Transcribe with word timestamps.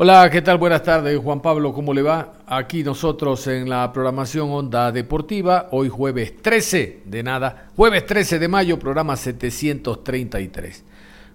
Hola, 0.00 0.30
¿qué 0.30 0.42
tal? 0.42 0.58
Buenas 0.58 0.84
tardes, 0.84 1.18
Juan 1.18 1.42
Pablo, 1.42 1.72
¿cómo 1.72 1.92
le 1.92 2.02
va? 2.02 2.34
Aquí 2.46 2.84
nosotros 2.84 3.44
en 3.48 3.68
la 3.68 3.92
programación 3.92 4.48
Onda 4.48 4.92
Deportiva, 4.92 5.66
hoy 5.72 5.88
jueves 5.88 6.40
13 6.40 7.02
de 7.04 7.22
nada, 7.24 7.66
jueves 7.74 8.06
13 8.06 8.38
de 8.38 8.46
mayo, 8.46 8.78
programa 8.78 9.16
733. 9.16 10.84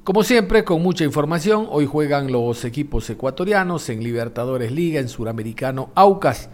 Como 0.05 0.23
siempre, 0.23 0.63
con 0.63 0.81
mucha 0.81 1.03
información, 1.03 1.67
hoy 1.69 1.85
juegan 1.85 2.31
los 2.31 2.63
equipos 2.63 3.09
ecuatorianos 3.09 3.89
en 3.89 4.01
Libertadores 4.01 4.71
Liga, 4.71 5.01
en 5.01 5.09
Suramericano 5.09 5.89
Aucas, 5.93 6.49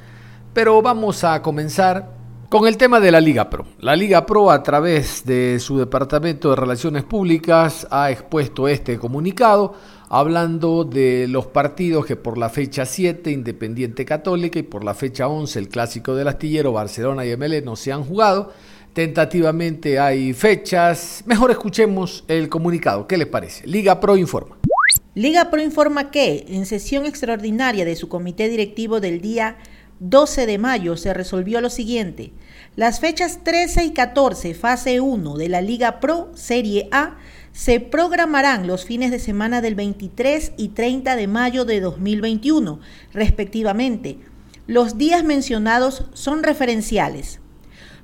pero 0.51 0.81
vamos 0.81 1.23
a 1.23 1.43
comenzar 1.43 2.09
con 2.49 2.65
el 2.65 2.77
tema 2.77 2.99
de 2.99 3.11
la 3.11 3.21
Liga 3.21 3.47
Pro. 3.51 3.67
La 3.77 3.95
Liga 3.95 4.25
Pro 4.25 4.49
a 4.49 4.63
través 4.63 5.23
de 5.23 5.59
su 5.59 5.77
Departamento 5.77 6.49
de 6.49 6.55
Relaciones 6.55 7.03
Públicas 7.03 7.87
ha 7.91 8.09
expuesto 8.09 8.67
este 8.67 8.97
comunicado 8.97 9.75
hablando 10.09 10.83
de 10.83 11.27
los 11.29 11.45
partidos 11.45 12.05
que 12.05 12.15
por 12.15 12.37
la 12.37 12.49
fecha 12.49 12.85
7 12.85 13.29
Independiente 13.31 14.05
Católica 14.05 14.57
y 14.57 14.63
por 14.63 14.83
la 14.83 14.95
fecha 14.95 15.27
11 15.27 15.59
el 15.59 15.69
Clásico 15.69 16.15
del 16.15 16.27
Astillero 16.27 16.73
Barcelona 16.73 17.25
y 17.25 17.37
ML 17.37 17.63
no 17.63 17.75
se 17.75 17.91
han 17.91 18.03
jugado. 18.03 18.51
Tentativamente 18.93 19.99
hay 19.99 20.33
fechas. 20.33 21.23
Mejor 21.27 21.51
escuchemos 21.51 22.25
el 22.27 22.49
comunicado. 22.49 23.07
¿Qué 23.07 23.17
les 23.17 23.27
parece? 23.27 23.67
Liga 23.67 23.99
Pro 23.99 24.17
informa. 24.17 24.57
Liga 25.13 25.51
Pro 25.51 25.61
informa 25.61 26.09
que, 26.09 26.45
en 26.49 26.65
sesión 26.65 27.05
extraordinaria 27.05 27.85
de 27.85 27.95
su 27.95 28.09
comité 28.09 28.49
directivo 28.49 28.99
del 28.99 29.21
día 29.21 29.57
12 29.99 30.47
de 30.47 30.57
mayo, 30.57 30.97
se 30.97 31.13
resolvió 31.13 31.61
lo 31.61 31.69
siguiente. 31.69 32.31
Las 32.75 32.99
fechas 32.99 33.43
13 33.43 33.85
y 33.85 33.91
14, 33.91 34.55
fase 34.55 35.01
1 35.01 35.37
de 35.37 35.49
la 35.49 35.61
Liga 35.61 35.99
Pro 35.99 36.31
Serie 36.33 36.87
A, 36.91 37.17
se 37.59 37.81
programarán 37.81 38.67
los 38.67 38.85
fines 38.85 39.11
de 39.11 39.19
semana 39.19 39.59
del 39.59 39.75
23 39.75 40.53
y 40.55 40.69
30 40.69 41.17
de 41.17 41.27
mayo 41.27 41.65
de 41.65 41.81
2021, 41.81 42.79
respectivamente. 43.11 44.17
Los 44.65 44.97
días 44.97 45.25
mencionados 45.25 46.05
son 46.13 46.43
referenciales. 46.43 47.41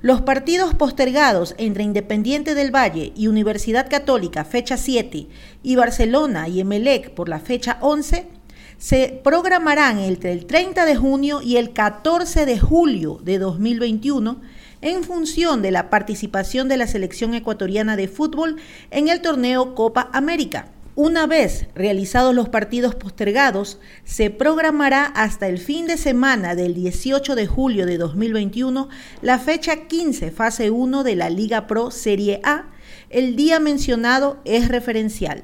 Los 0.02 0.20
partidos 0.20 0.74
postergados 0.74 1.54
entre 1.56 1.84
Independiente 1.84 2.54
del 2.54 2.70
Valle 2.70 3.14
y 3.16 3.28
Universidad 3.28 3.88
Católica, 3.88 4.44
fecha 4.44 4.76
7, 4.76 5.26
y 5.62 5.76
Barcelona 5.76 6.48
y 6.48 6.60
Emelec 6.60 7.12
por 7.14 7.30
la 7.30 7.40
fecha 7.40 7.78
11, 7.80 8.28
se 8.76 9.20
programarán 9.24 9.98
entre 10.00 10.32
el 10.32 10.44
30 10.44 10.84
de 10.84 10.96
junio 10.96 11.40
y 11.40 11.56
el 11.56 11.72
14 11.72 12.44
de 12.44 12.58
julio 12.58 13.20
de 13.22 13.38
2021 13.38 14.38
en 14.80 15.04
función 15.04 15.62
de 15.62 15.70
la 15.70 15.90
participación 15.90 16.68
de 16.68 16.76
la 16.76 16.86
selección 16.86 17.34
ecuatoriana 17.34 17.96
de 17.96 18.08
fútbol 18.08 18.56
en 18.90 19.08
el 19.08 19.20
torneo 19.20 19.74
Copa 19.74 20.10
América. 20.12 20.68
Una 20.98 21.26
vez 21.26 21.66
realizados 21.74 22.34
los 22.34 22.48
partidos 22.48 22.94
postergados, 22.94 23.78
se 24.04 24.30
programará 24.30 25.04
hasta 25.04 25.46
el 25.46 25.58
fin 25.58 25.86
de 25.86 25.98
semana 25.98 26.54
del 26.54 26.72
18 26.72 27.34
de 27.34 27.46
julio 27.46 27.84
de 27.84 27.98
2021 27.98 28.88
la 29.20 29.38
fecha 29.38 29.88
15, 29.88 30.30
fase 30.30 30.70
1 30.70 31.04
de 31.04 31.14
la 31.14 31.28
Liga 31.28 31.66
Pro 31.66 31.90
Serie 31.90 32.40
A. 32.44 32.70
El 33.10 33.36
día 33.36 33.60
mencionado 33.60 34.38
es 34.46 34.68
referencial. 34.68 35.42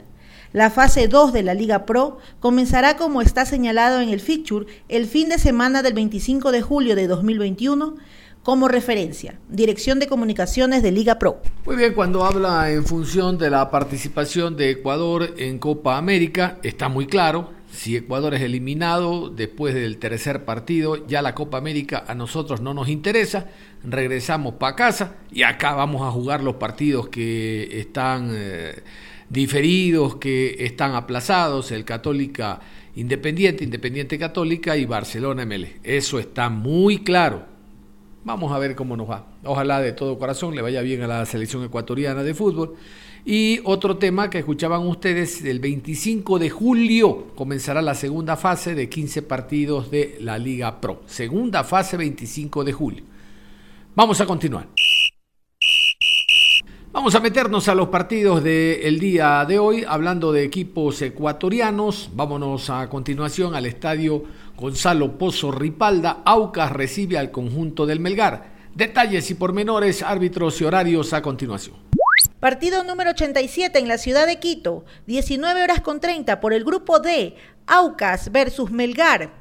La 0.54 0.70
fase 0.70 1.08
2 1.08 1.34
de 1.34 1.42
la 1.42 1.52
Liga 1.52 1.84
Pro 1.84 2.16
comenzará 2.40 2.96
como 2.96 3.20
está 3.20 3.44
señalado 3.44 4.00
en 4.00 4.08
el 4.08 4.20
fixture 4.20 4.64
el 4.88 5.06
fin 5.06 5.28
de 5.28 5.38
semana 5.38 5.82
del 5.82 5.92
25 5.92 6.50
de 6.50 6.62
julio 6.62 6.96
de 6.96 7.08
2021 7.08 7.96
como 8.42 8.68
referencia. 8.68 9.38
Dirección 9.48 9.98
de 9.98 10.08
Comunicaciones 10.08 10.82
de 10.82 10.92
Liga 10.92 11.18
Pro. 11.18 11.40
Muy 11.64 11.76
bien, 11.76 11.94
cuando 11.94 12.24
habla 12.24 12.70
en 12.70 12.84
función 12.84 13.38
de 13.38 13.50
la 13.50 13.70
participación 13.70 14.56
de 14.56 14.70
Ecuador 14.70 15.34
en 15.38 15.58
Copa 15.58 15.96
América, 15.96 16.58
está 16.62 16.88
muy 16.88 17.06
claro. 17.06 17.50
Si 17.70 17.96
Ecuador 17.96 18.34
es 18.34 18.42
eliminado 18.42 19.30
después 19.30 19.74
del 19.74 19.96
tercer 19.96 20.44
partido, 20.44 21.06
ya 21.06 21.22
la 21.22 21.34
Copa 21.34 21.56
América 21.56 22.04
a 22.06 22.14
nosotros 22.14 22.60
no 22.60 22.74
nos 22.74 22.88
interesa. 22.88 23.46
Regresamos 23.82 24.54
para 24.54 24.76
casa 24.76 25.14
y 25.32 25.42
acá 25.42 25.74
vamos 25.74 26.02
a 26.02 26.10
jugar 26.10 26.42
los 26.42 26.56
partidos 26.56 27.08
que 27.08 27.80
están 27.80 28.30
eh, 28.34 28.82
diferidos, 29.30 30.16
que 30.16 30.64
están 30.66 30.94
aplazados, 30.94 31.70
el 31.70 31.84
Católica 31.84 32.60
Independiente, 32.94 33.64
Independiente 33.64 34.18
Católica 34.18 34.76
y 34.76 34.84
Barcelona 34.84 35.46
ML. 35.46 35.66
Eso 35.82 36.18
está 36.18 36.50
muy 36.50 36.98
claro. 36.98 37.51
Vamos 38.24 38.52
a 38.52 38.58
ver 38.58 38.76
cómo 38.76 38.96
nos 38.96 39.10
va. 39.10 39.26
Ojalá 39.44 39.80
de 39.80 39.92
todo 39.92 40.18
corazón 40.18 40.54
le 40.54 40.62
vaya 40.62 40.80
bien 40.82 41.02
a 41.02 41.08
la 41.08 41.26
selección 41.26 41.64
ecuatoriana 41.64 42.22
de 42.22 42.34
fútbol. 42.34 42.76
Y 43.24 43.60
otro 43.64 43.96
tema 43.96 44.30
que 44.30 44.38
escuchaban 44.38 44.86
ustedes, 44.86 45.44
el 45.44 45.58
25 45.58 46.38
de 46.38 46.50
julio 46.50 47.28
comenzará 47.34 47.82
la 47.82 47.94
segunda 47.94 48.36
fase 48.36 48.74
de 48.74 48.88
15 48.88 49.22
partidos 49.22 49.90
de 49.90 50.18
la 50.20 50.38
Liga 50.38 50.80
Pro. 50.80 51.02
Segunda 51.06 51.64
fase 51.64 51.96
25 51.96 52.62
de 52.62 52.72
julio. 52.72 53.04
Vamos 53.94 54.20
a 54.20 54.26
continuar. 54.26 54.68
Vamos 56.92 57.14
a 57.14 57.20
meternos 57.20 57.68
a 57.68 57.74
los 57.74 57.88
partidos 57.88 58.44
del 58.44 59.00
día 59.00 59.44
de 59.48 59.58
hoy, 59.58 59.82
hablando 59.88 60.30
de 60.30 60.44
equipos 60.44 61.00
ecuatorianos. 61.00 62.10
Vámonos 62.14 62.70
a 62.70 62.88
continuación 62.88 63.54
al 63.54 63.66
estadio 63.66 64.24
Gonzalo 64.56 65.18
Pozo 65.18 65.50
Ripalda. 65.50 66.22
Aucas 66.24 66.72
recibe 66.72 67.18
al 67.18 67.30
conjunto 67.30 67.86
del 67.86 68.00
Melgar. 68.00 68.52
Detalles 68.74 69.30
y 69.30 69.34
pormenores, 69.34 70.02
árbitros 70.02 70.60
y 70.60 70.64
horarios 70.64 71.12
a 71.12 71.22
continuación. 71.22 71.76
Partido 72.40 72.84
número 72.84 73.10
87 73.10 73.78
en 73.78 73.88
la 73.88 73.98
ciudad 73.98 74.26
de 74.26 74.38
Quito, 74.38 74.84
19 75.06 75.62
horas 75.62 75.80
con 75.80 76.00
30 76.00 76.40
por 76.40 76.52
el 76.52 76.64
grupo 76.64 76.98
D, 76.98 77.36
Aucas 77.66 78.32
versus 78.32 78.70
Melgar. 78.70 79.32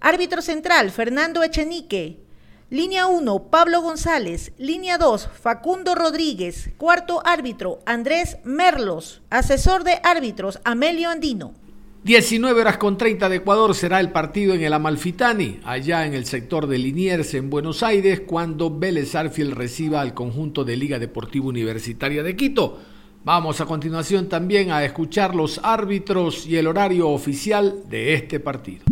Árbitro 0.00 0.42
central, 0.42 0.90
Fernando 0.90 1.42
Echenique. 1.42 2.20
Línea 2.70 3.06
1, 3.06 3.50
Pablo 3.50 3.82
González. 3.82 4.52
Línea 4.58 4.98
2, 4.98 5.28
Facundo 5.40 5.94
Rodríguez. 5.94 6.70
Cuarto 6.76 7.22
árbitro, 7.24 7.80
Andrés 7.86 8.38
Merlos. 8.44 9.22
Asesor 9.30 9.84
de 9.84 10.00
árbitros, 10.02 10.60
Amelio 10.64 11.10
Andino. 11.10 11.54
19 12.04 12.60
horas 12.60 12.76
con 12.76 12.98
30 12.98 13.30
de 13.30 13.36
Ecuador 13.36 13.74
será 13.74 13.98
el 13.98 14.10
partido 14.10 14.52
en 14.52 14.62
el 14.62 14.74
Amalfitani, 14.74 15.60
allá 15.64 16.04
en 16.04 16.12
el 16.12 16.26
sector 16.26 16.66
de 16.66 16.76
Liniers, 16.76 17.32
en 17.32 17.48
Buenos 17.48 17.82
Aires, 17.82 18.20
cuando 18.26 18.68
Vélez 18.68 19.14
Arfiel 19.14 19.52
reciba 19.52 20.02
al 20.02 20.12
conjunto 20.12 20.64
de 20.64 20.76
Liga 20.76 20.98
Deportiva 20.98 21.46
Universitaria 21.46 22.22
de 22.22 22.36
Quito. 22.36 22.78
Vamos 23.24 23.62
a 23.62 23.64
continuación 23.64 24.28
también 24.28 24.70
a 24.70 24.84
escuchar 24.84 25.34
los 25.34 25.58
árbitros 25.62 26.46
y 26.46 26.58
el 26.58 26.66
horario 26.66 27.08
oficial 27.08 27.84
de 27.88 28.12
este 28.12 28.38
partido. 28.38 28.84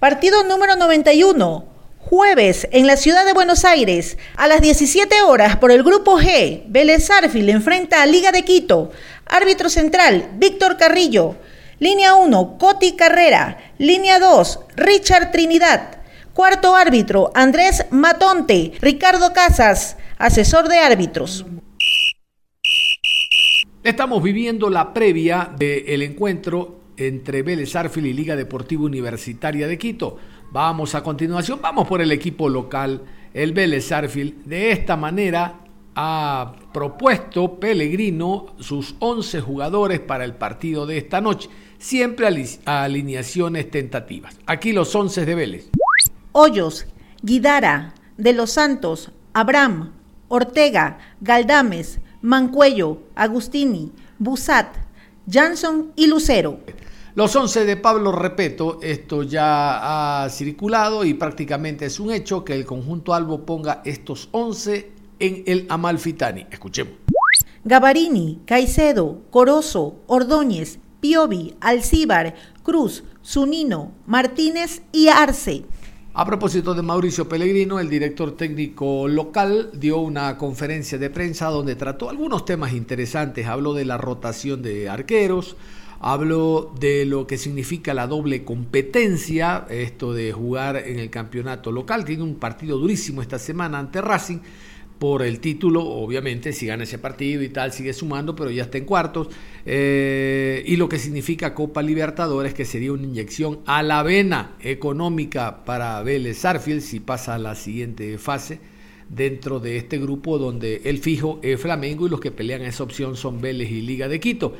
Partido 0.00 0.42
número 0.42 0.74
91. 0.74 1.66
Jueves 1.98 2.66
en 2.72 2.88
la 2.88 2.96
ciudad 2.96 3.24
de 3.24 3.32
Buenos 3.32 3.64
Aires, 3.64 4.18
a 4.34 4.48
las 4.48 4.60
17 4.60 5.22
horas 5.22 5.56
por 5.58 5.70
el 5.70 5.84
grupo 5.84 6.18
G, 6.18 6.64
Vélez 6.66 7.08
Arfield 7.10 7.50
enfrenta 7.50 8.02
a 8.02 8.06
Liga 8.06 8.32
de 8.32 8.42
Quito. 8.42 8.90
Árbitro 9.24 9.68
central, 9.68 10.30
Víctor 10.36 10.76
Carrillo. 10.76 11.36
Línea 11.78 12.14
1, 12.14 12.56
Coti 12.58 12.96
Carrera. 12.96 13.58
Línea 13.76 14.18
2, 14.18 14.60
Richard 14.76 15.30
Trinidad. 15.30 15.98
Cuarto 16.32 16.74
árbitro, 16.74 17.30
Andrés 17.34 17.84
Matonte. 17.90 18.72
Ricardo 18.80 19.34
Casas, 19.34 19.98
asesor 20.16 20.68
de 20.68 20.78
árbitros. 20.78 21.44
Estamos 23.82 24.22
viviendo 24.22 24.70
la 24.70 24.94
previa 24.94 25.50
del 25.54 26.00
encuentro 26.00 26.80
entre 26.96 27.42
Vélez 27.42 27.76
Arfield 27.76 28.06
y 28.06 28.12
Liga 28.14 28.36
Deportiva 28.36 28.84
Universitaria 28.84 29.68
de 29.68 29.76
Quito. 29.76 30.16
Vamos 30.50 30.94
a 30.94 31.02
continuación, 31.02 31.60
vamos 31.60 31.86
por 31.86 32.00
el 32.00 32.10
equipo 32.10 32.48
local, 32.48 33.02
el 33.34 33.52
Vélez 33.52 33.92
Arfield. 33.92 34.44
De 34.46 34.70
esta 34.70 34.96
manera 34.96 35.60
ha 35.94 36.54
propuesto 36.72 37.58
Pellegrino 37.58 38.54
sus 38.60 38.94
11 38.98 39.40
jugadores 39.40 40.00
para 40.00 40.24
el 40.24 40.34
partido 40.34 40.86
de 40.86 40.98
esta 40.98 41.20
noche, 41.20 41.48
siempre 41.78 42.26
a 42.64 42.82
alineaciones 42.84 43.70
tentativas. 43.70 44.36
Aquí 44.46 44.72
los 44.72 44.94
11 44.94 45.24
de 45.24 45.34
Vélez. 45.34 45.70
Hoyos, 46.32 46.86
Guidara, 47.22 47.94
De 48.16 48.32
los 48.32 48.52
Santos, 48.52 49.12
Abraham, 49.34 49.92
Ortega, 50.28 50.98
Galdames, 51.20 52.00
Mancuello, 52.22 53.02
Agustini, 53.14 53.92
Busat, 54.18 54.74
Jansson 55.26 55.92
y 55.96 56.06
Lucero. 56.06 56.60
Los 57.14 57.34
11 57.34 57.64
de 57.64 57.76
Pablo 57.76 58.12
Repeto, 58.12 58.78
esto 58.82 59.22
ya 59.22 60.24
ha 60.24 60.28
circulado 60.28 61.04
y 61.04 61.14
prácticamente 61.14 61.86
es 61.86 61.98
un 61.98 62.12
hecho 62.12 62.44
que 62.44 62.54
el 62.54 62.66
conjunto 62.66 63.14
Albo 63.14 63.46
ponga 63.46 63.80
estos 63.84 64.28
11 64.32 64.90
en 65.18 65.42
el 65.46 65.66
Amalfitani. 65.68 66.46
Escuchemos. 66.50 66.94
Gavarini, 67.64 68.40
Caicedo, 68.44 69.22
Corozo, 69.30 69.96
Ordóñez, 70.06 70.78
Piovi, 71.00 71.54
Alcíbar, 71.60 72.34
Cruz, 72.62 73.04
Zunino, 73.24 73.92
Martínez 74.06 74.82
y 74.92 75.08
Arce. 75.08 75.64
A 76.18 76.24
propósito 76.24 76.72
de 76.72 76.80
Mauricio 76.80 77.28
Pellegrino, 77.28 77.78
el 77.78 77.90
director 77.90 78.36
técnico 78.36 79.06
local 79.06 79.70
dio 79.74 79.98
una 79.98 80.38
conferencia 80.38 80.96
de 80.96 81.10
prensa 81.10 81.48
donde 81.48 81.76
trató 81.76 82.08
algunos 82.08 82.46
temas 82.46 82.72
interesantes. 82.72 83.46
Habló 83.46 83.74
de 83.74 83.84
la 83.84 83.98
rotación 83.98 84.62
de 84.62 84.88
arqueros, 84.88 85.56
habló 86.00 86.72
de 86.80 87.04
lo 87.04 87.26
que 87.26 87.36
significa 87.36 87.92
la 87.92 88.06
doble 88.06 88.44
competencia, 88.44 89.66
esto 89.68 90.14
de 90.14 90.32
jugar 90.32 90.76
en 90.76 90.98
el 90.98 91.10
campeonato 91.10 91.70
local. 91.70 92.06
Tiene 92.06 92.22
un 92.22 92.36
partido 92.36 92.78
durísimo 92.78 93.20
esta 93.20 93.38
semana 93.38 93.78
ante 93.78 94.00
Racing 94.00 94.38
por 94.98 95.22
el 95.22 95.40
título, 95.40 95.84
obviamente, 95.84 96.52
si 96.52 96.66
gana 96.66 96.84
ese 96.84 96.98
partido 96.98 97.42
y 97.42 97.48
tal, 97.48 97.72
sigue 97.72 97.92
sumando, 97.92 98.34
pero 98.34 98.50
ya 98.50 98.64
está 98.64 98.78
en 98.78 98.84
cuartos. 98.84 99.28
Eh, 99.64 100.62
y 100.66 100.76
lo 100.76 100.88
que 100.88 100.98
significa 100.98 101.54
Copa 101.54 101.82
Libertadores, 101.82 102.54
que 102.54 102.64
sería 102.64 102.92
una 102.92 103.04
inyección 103.04 103.60
a 103.66 103.82
la 103.82 104.02
vena 104.02 104.56
económica 104.60 105.64
para 105.64 106.02
Vélez 106.02 106.38
Sarfield 106.38 106.80
si 106.80 107.00
pasa 107.00 107.34
a 107.34 107.38
la 107.38 107.54
siguiente 107.54 108.16
fase 108.18 108.58
dentro 109.08 109.60
de 109.60 109.76
este 109.76 109.98
grupo 109.98 110.38
donde 110.38 110.82
el 110.84 110.98
fijo 110.98 111.38
es 111.42 111.60
Flamengo 111.60 112.06
y 112.06 112.10
los 112.10 112.20
que 112.20 112.30
pelean 112.30 112.62
esa 112.62 112.82
opción 112.82 113.16
son 113.16 113.40
Vélez 113.40 113.70
y 113.70 113.82
Liga 113.82 114.08
de 114.08 114.20
Quito. 114.20 114.54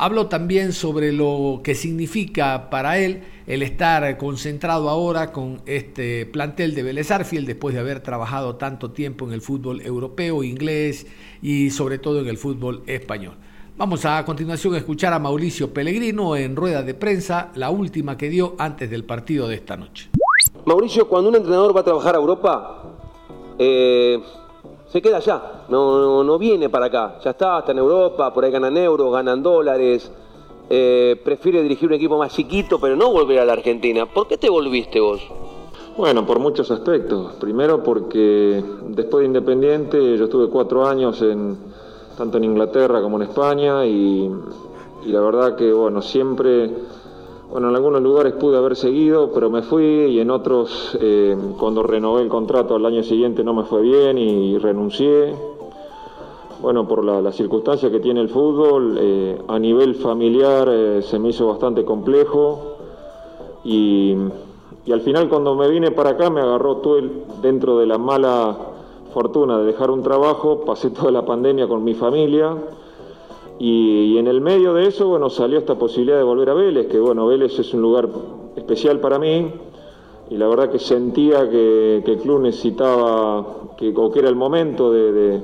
Hablo 0.00 0.28
también 0.28 0.72
sobre 0.72 1.10
lo 1.10 1.60
que 1.64 1.74
significa 1.74 2.70
para 2.70 3.00
él 3.00 3.24
el 3.48 3.64
estar 3.64 4.16
concentrado 4.16 4.88
ahora 4.88 5.32
con 5.32 5.60
este 5.66 6.24
plantel 6.24 6.76
de 6.76 6.84
Vélez 6.84 7.10
Arfield 7.10 7.48
después 7.48 7.74
de 7.74 7.80
haber 7.80 7.98
trabajado 7.98 8.54
tanto 8.54 8.92
tiempo 8.92 9.26
en 9.26 9.32
el 9.32 9.42
fútbol 9.42 9.80
europeo, 9.80 10.44
inglés 10.44 11.08
y 11.42 11.70
sobre 11.70 11.98
todo 11.98 12.20
en 12.20 12.28
el 12.28 12.38
fútbol 12.38 12.84
español. 12.86 13.34
Vamos 13.76 14.04
a, 14.04 14.24
continuación 14.24 14.74
a 14.74 14.78
escuchar 14.78 15.12
a 15.12 15.18
Mauricio 15.18 15.74
Pellegrino 15.74 16.36
en 16.36 16.54
rueda 16.54 16.84
de 16.84 16.94
prensa, 16.94 17.50
la 17.56 17.70
última 17.70 18.16
que 18.16 18.28
dio 18.28 18.54
antes 18.56 18.88
del 18.88 19.02
partido 19.02 19.48
de 19.48 19.56
esta 19.56 19.76
noche. 19.76 20.10
Mauricio, 20.64 21.08
cuando 21.08 21.30
un 21.30 21.34
entrenador 21.34 21.76
va 21.76 21.80
a 21.80 21.84
trabajar 21.84 22.14
a 22.14 22.18
Europa, 22.18 22.84
eh, 23.58 24.22
se 24.88 25.02
queda 25.02 25.18
allá, 25.18 25.64
no, 25.68 26.24
no, 26.24 26.38
viene 26.38 26.68
para 26.68 26.86
acá, 26.86 27.18
ya 27.22 27.30
está, 27.30 27.58
está 27.58 27.72
en 27.72 27.78
Europa, 27.78 28.32
por 28.32 28.44
ahí 28.44 28.50
ganan 28.50 28.76
euros, 28.76 29.12
ganan 29.12 29.42
dólares, 29.42 30.10
eh, 30.70 31.20
prefiere 31.22 31.62
dirigir 31.62 31.88
un 31.88 31.94
equipo 31.94 32.18
más 32.18 32.32
chiquito, 32.32 32.78
pero 32.80 32.96
no 32.96 33.10
volver 33.12 33.38
a 33.40 33.44
la 33.44 33.52
Argentina. 33.52 34.06
¿Por 34.06 34.28
qué 34.28 34.36
te 34.36 34.48
volviste 34.48 35.00
vos? 35.00 35.20
Bueno, 35.96 36.24
por 36.24 36.38
muchos 36.38 36.70
aspectos. 36.70 37.34
Primero 37.40 37.82
porque 37.82 38.62
después 38.88 39.22
de 39.22 39.26
Independiente 39.26 40.16
yo 40.16 40.24
estuve 40.24 40.48
cuatro 40.48 40.86
años 40.86 41.20
en, 41.22 41.58
tanto 42.16 42.38
en 42.38 42.44
Inglaterra 42.44 43.02
como 43.02 43.16
en 43.16 43.28
España 43.28 43.84
y, 43.84 44.30
y 45.04 45.08
la 45.08 45.20
verdad 45.20 45.56
que 45.56 45.72
bueno, 45.72 46.00
siempre 46.00 46.70
bueno, 47.50 47.70
en 47.70 47.76
algunos 47.76 48.02
lugares 48.02 48.34
pude 48.34 48.58
haber 48.58 48.76
seguido, 48.76 49.30
pero 49.32 49.48
me 49.48 49.62
fui 49.62 49.84
y 49.84 50.20
en 50.20 50.30
otros, 50.30 50.96
eh, 51.00 51.36
cuando 51.58 51.82
renové 51.82 52.22
el 52.22 52.28
contrato 52.28 52.74
al 52.74 52.84
año 52.84 53.02
siguiente 53.02 53.42
no 53.42 53.54
me 53.54 53.64
fue 53.64 53.80
bien 53.80 54.18
y 54.18 54.58
renuncié. 54.58 55.34
Bueno, 56.60 56.86
por 56.86 57.04
la, 57.04 57.22
la 57.22 57.32
circunstancia 57.32 57.90
que 57.90 58.00
tiene 58.00 58.20
el 58.20 58.28
fútbol, 58.28 58.98
eh, 59.00 59.40
a 59.46 59.58
nivel 59.58 59.94
familiar 59.94 60.68
eh, 60.70 61.02
se 61.02 61.18
me 61.18 61.28
hizo 61.28 61.46
bastante 61.46 61.84
complejo 61.84 62.76
y, 63.64 64.14
y, 64.84 64.92
al 64.92 65.00
final 65.00 65.28
cuando 65.28 65.54
me 65.54 65.68
vine 65.68 65.92
para 65.92 66.10
acá 66.10 66.30
me 66.30 66.40
agarró 66.40 66.78
todo 66.78 66.98
el, 66.98 67.22
dentro 67.40 67.78
de 67.78 67.86
la 67.86 67.96
mala 67.96 68.56
fortuna 69.14 69.58
de 69.58 69.66
dejar 69.66 69.90
un 69.90 70.02
trabajo, 70.02 70.64
pasé 70.66 70.90
toda 70.90 71.12
la 71.12 71.24
pandemia 71.24 71.68
con 71.68 71.84
mi 71.84 71.94
familia 71.94 72.56
y, 73.58 74.16
en 74.18 74.28
el 74.28 74.40
medio 74.40 74.72
de 74.72 74.86
eso, 74.86 75.08
bueno, 75.08 75.30
salió 75.30 75.58
esta 75.58 75.74
posibilidad 75.76 76.16
de 76.16 76.22
volver 76.22 76.50
a 76.50 76.54
Vélez, 76.54 76.86
que 76.86 77.00
bueno, 77.00 77.26
Vélez 77.26 77.58
es 77.58 77.74
un 77.74 77.82
lugar 77.82 78.08
especial 78.54 79.00
para 79.00 79.18
mí, 79.18 79.50
y 80.30 80.36
la 80.36 80.46
verdad 80.46 80.70
que 80.70 80.78
sentía 80.78 81.48
que, 81.50 81.96
el 81.96 82.18
club 82.18 82.40
necesitaba, 82.40 83.44
que, 83.76 83.92
o 83.96 84.10
que 84.10 84.20
era 84.20 84.28
el 84.28 84.36
momento 84.36 84.92
de, 84.92 85.42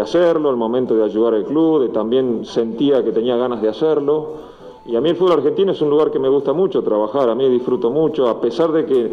hacerlo, 0.00 0.50
el 0.50 0.56
momento 0.56 0.94
de 0.94 1.04
ayudar 1.04 1.34
al 1.34 1.44
club, 1.44 1.82
de, 1.82 1.88
también 1.88 2.44
sentía 2.44 3.02
que 3.02 3.12
tenía 3.12 3.36
ganas 3.36 3.62
de 3.62 3.68
hacerlo. 3.68 4.48
Y 4.86 4.94
a 4.96 5.00
mí 5.00 5.08
el 5.08 5.16
fútbol 5.16 5.32
argentino 5.32 5.72
es 5.72 5.80
un 5.82 5.90
lugar 5.90 6.10
que 6.10 6.18
me 6.18 6.28
gusta 6.28 6.52
mucho 6.52 6.82
trabajar, 6.82 7.30
a 7.30 7.34
mí 7.34 7.48
disfruto 7.48 7.90
mucho, 7.90 8.28
a 8.28 8.40
pesar 8.40 8.72
de 8.72 8.86
que 8.86 9.12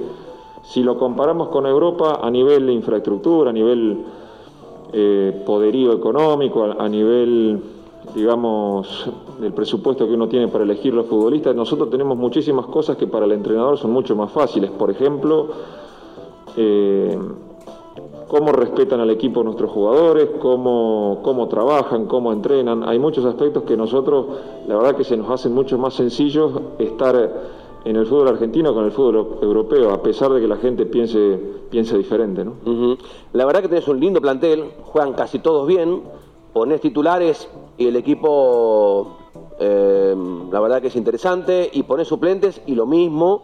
si 0.61 0.83
lo 0.83 0.97
comparamos 0.97 1.49
con 1.49 1.65
Europa 1.65 2.19
a 2.21 2.29
nivel 2.29 2.67
de 2.67 2.73
infraestructura, 2.73 3.49
a 3.49 3.53
nivel 3.53 4.03
eh, 4.93 5.43
poderío 5.45 5.93
económico, 5.93 6.63
a 6.63 6.87
nivel 6.87 7.74
digamos, 8.13 9.09
el 9.41 9.53
presupuesto 9.53 10.07
que 10.07 10.13
uno 10.13 10.27
tiene 10.27 10.47
para 10.47 10.63
elegir 10.63 10.93
los 10.93 11.07
futbolistas, 11.07 11.55
nosotros 11.55 11.89
tenemos 11.89 12.17
muchísimas 12.17 12.65
cosas 12.67 12.97
que 12.97 13.07
para 13.07 13.25
el 13.25 13.31
entrenador 13.31 13.77
son 13.77 13.91
mucho 13.91 14.15
más 14.15 14.31
fáciles. 14.31 14.71
Por 14.71 14.91
ejemplo, 14.91 15.47
eh, 16.57 17.17
cómo 18.27 18.51
respetan 18.51 18.99
al 18.99 19.09
equipo 19.09 19.43
nuestros 19.43 19.71
jugadores, 19.71 20.29
cómo, 20.39 21.19
cómo 21.23 21.47
trabajan, 21.47 22.05
cómo 22.05 22.31
entrenan. 22.31 22.87
Hay 22.87 22.99
muchos 22.99 23.25
aspectos 23.25 23.63
que 23.63 23.77
nosotros, 23.77 24.25
la 24.67 24.75
verdad 24.75 24.95
que 24.95 25.03
se 25.03 25.17
nos 25.17 25.29
hacen 25.29 25.53
mucho 25.53 25.77
más 25.77 25.93
sencillos 25.93 26.51
estar 26.79 27.31
en 27.85 27.95
el 27.95 28.05
fútbol 28.07 28.27
argentino 28.29 28.73
con 28.73 28.85
el 28.85 28.91
fútbol 28.91 29.37
europeo, 29.41 29.91
a 29.91 30.01
pesar 30.01 30.31
de 30.33 30.41
que 30.41 30.47
la 30.47 30.57
gente 30.57 30.85
piense, 30.85 31.39
piense 31.69 31.97
diferente. 31.97 32.43
¿no? 32.43 32.53
La 33.33 33.45
verdad 33.45 33.61
que 33.61 33.69
tenés 33.69 33.87
un 33.87 33.99
lindo 33.99 34.19
plantel, 34.19 34.71
juegan 34.83 35.13
casi 35.13 35.39
todos 35.39 35.67
bien 35.67 36.01
ponés 36.55 36.79
titulares 36.79 37.49
y 37.77 37.87
el 37.87 37.97
equipo, 37.97 39.17
eh, 39.59 40.15
la 40.49 40.61
verdad 40.61 40.81
que 40.81 40.87
es 40.87 40.95
interesante, 40.95 41.69
y 41.73 41.83
ponés 41.83 42.07
suplentes 42.07 42.61
y 42.65 42.75
lo 42.75 42.85
mismo. 42.85 43.41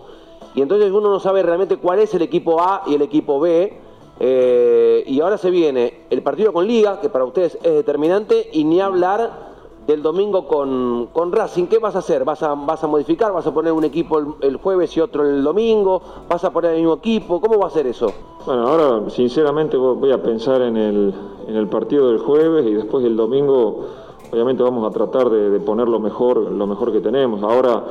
Y 0.55 0.61
entonces 0.61 0.89
uno 0.93 1.09
no 1.09 1.19
sabe 1.19 1.43
realmente 1.43 1.75
cuál 1.75 1.99
es 1.99 2.13
el 2.13 2.21
equipo 2.21 2.61
A 2.61 2.83
y 2.87 2.95
el 2.95 3.01
equipo 3.01 3.41
B. 3.41 3.77
Eh, 4.17 5.03
y 5.05 5.19
ahora 5.19 5.37
se 5.37 5.49
viene 5.49 6.05
el 6.09 6.23
partido 6.23 6.53
con 6.53 6.65
Liga, 6.65 7.01
que 7.01 7.09
para 7.09 7.25
ustedes 7.25 7.55
es 7.61 7.73
determinante, 7.73 8.49
y 8.53 8.63
ni 8.63 8.79
hablar 8.79 9.50
del 9.91 10.01
domingo 10.01 10.47
con, 10.47 11.07
con, 11.13 11.31
Racing, 11.31 11.67
¿qué 11.67 11.77
vas 11.77 11.95
a 11.95 11.99
hacer? 11.99 12.23
¿Vas 12.25 12.41
a, 12.43 12.55
¿Vas 12.55 12.83
a 12.83 12.87
modificar? 12.87 13.31
¿Vas 13.31 13.45
a 13.45 13.53
poner 13.53 13.73
un 13.73 13.83
equipo 13.83 14.19
el, 14.41 14.57
jueves 14.57 14.95
y 14.97 15.01
otro 15.01 15.27
el 15.27 15.43
domingo? 15.43 16.01
¿Vas 16.29 16.43
a 16.43 16.51
poner 16.51 16.71
el 16.71 16.77
mismo 16.77 16.95
equipo? 16.95 17.39
¿Cómo 17.39 17.59
va 17.59 17.67
a 17.67 17.69
ser 17.69 17.87
eso? 17.87 18.11
Bueno, 18.45 18.67
ahora 18.67 19.09
sinceramente 19.09 19.77
voy 19.77 20.11
a 20.11 20.21
pensar 20.21 20.61
en 20.61 20.77
el, 20.77 21.13
en 21.47 21.55
el 21.55 21.67
partido 21.67 22.09
del 22.09 22.19
jueves 22.19 22.65
y 22.65 22.73
después 22.73 23.05
el 23.05 23.15
domingo 23.15 23.85
obviamente 24.31 24.63
vamos 24.63 24.89
a 24.89 24.91
tratar 24.91 25.29
de, 25.29 25.49
de 25.49 25.59
poner 25.59 25.89
lo 25.89 25.99
mejor, 25.99 26.37
lo 26.37 26.65
mejor 26.65 26.91
que 26.91 27.01
tenemos. 27.01 27.43
Ahora 27.43 27.83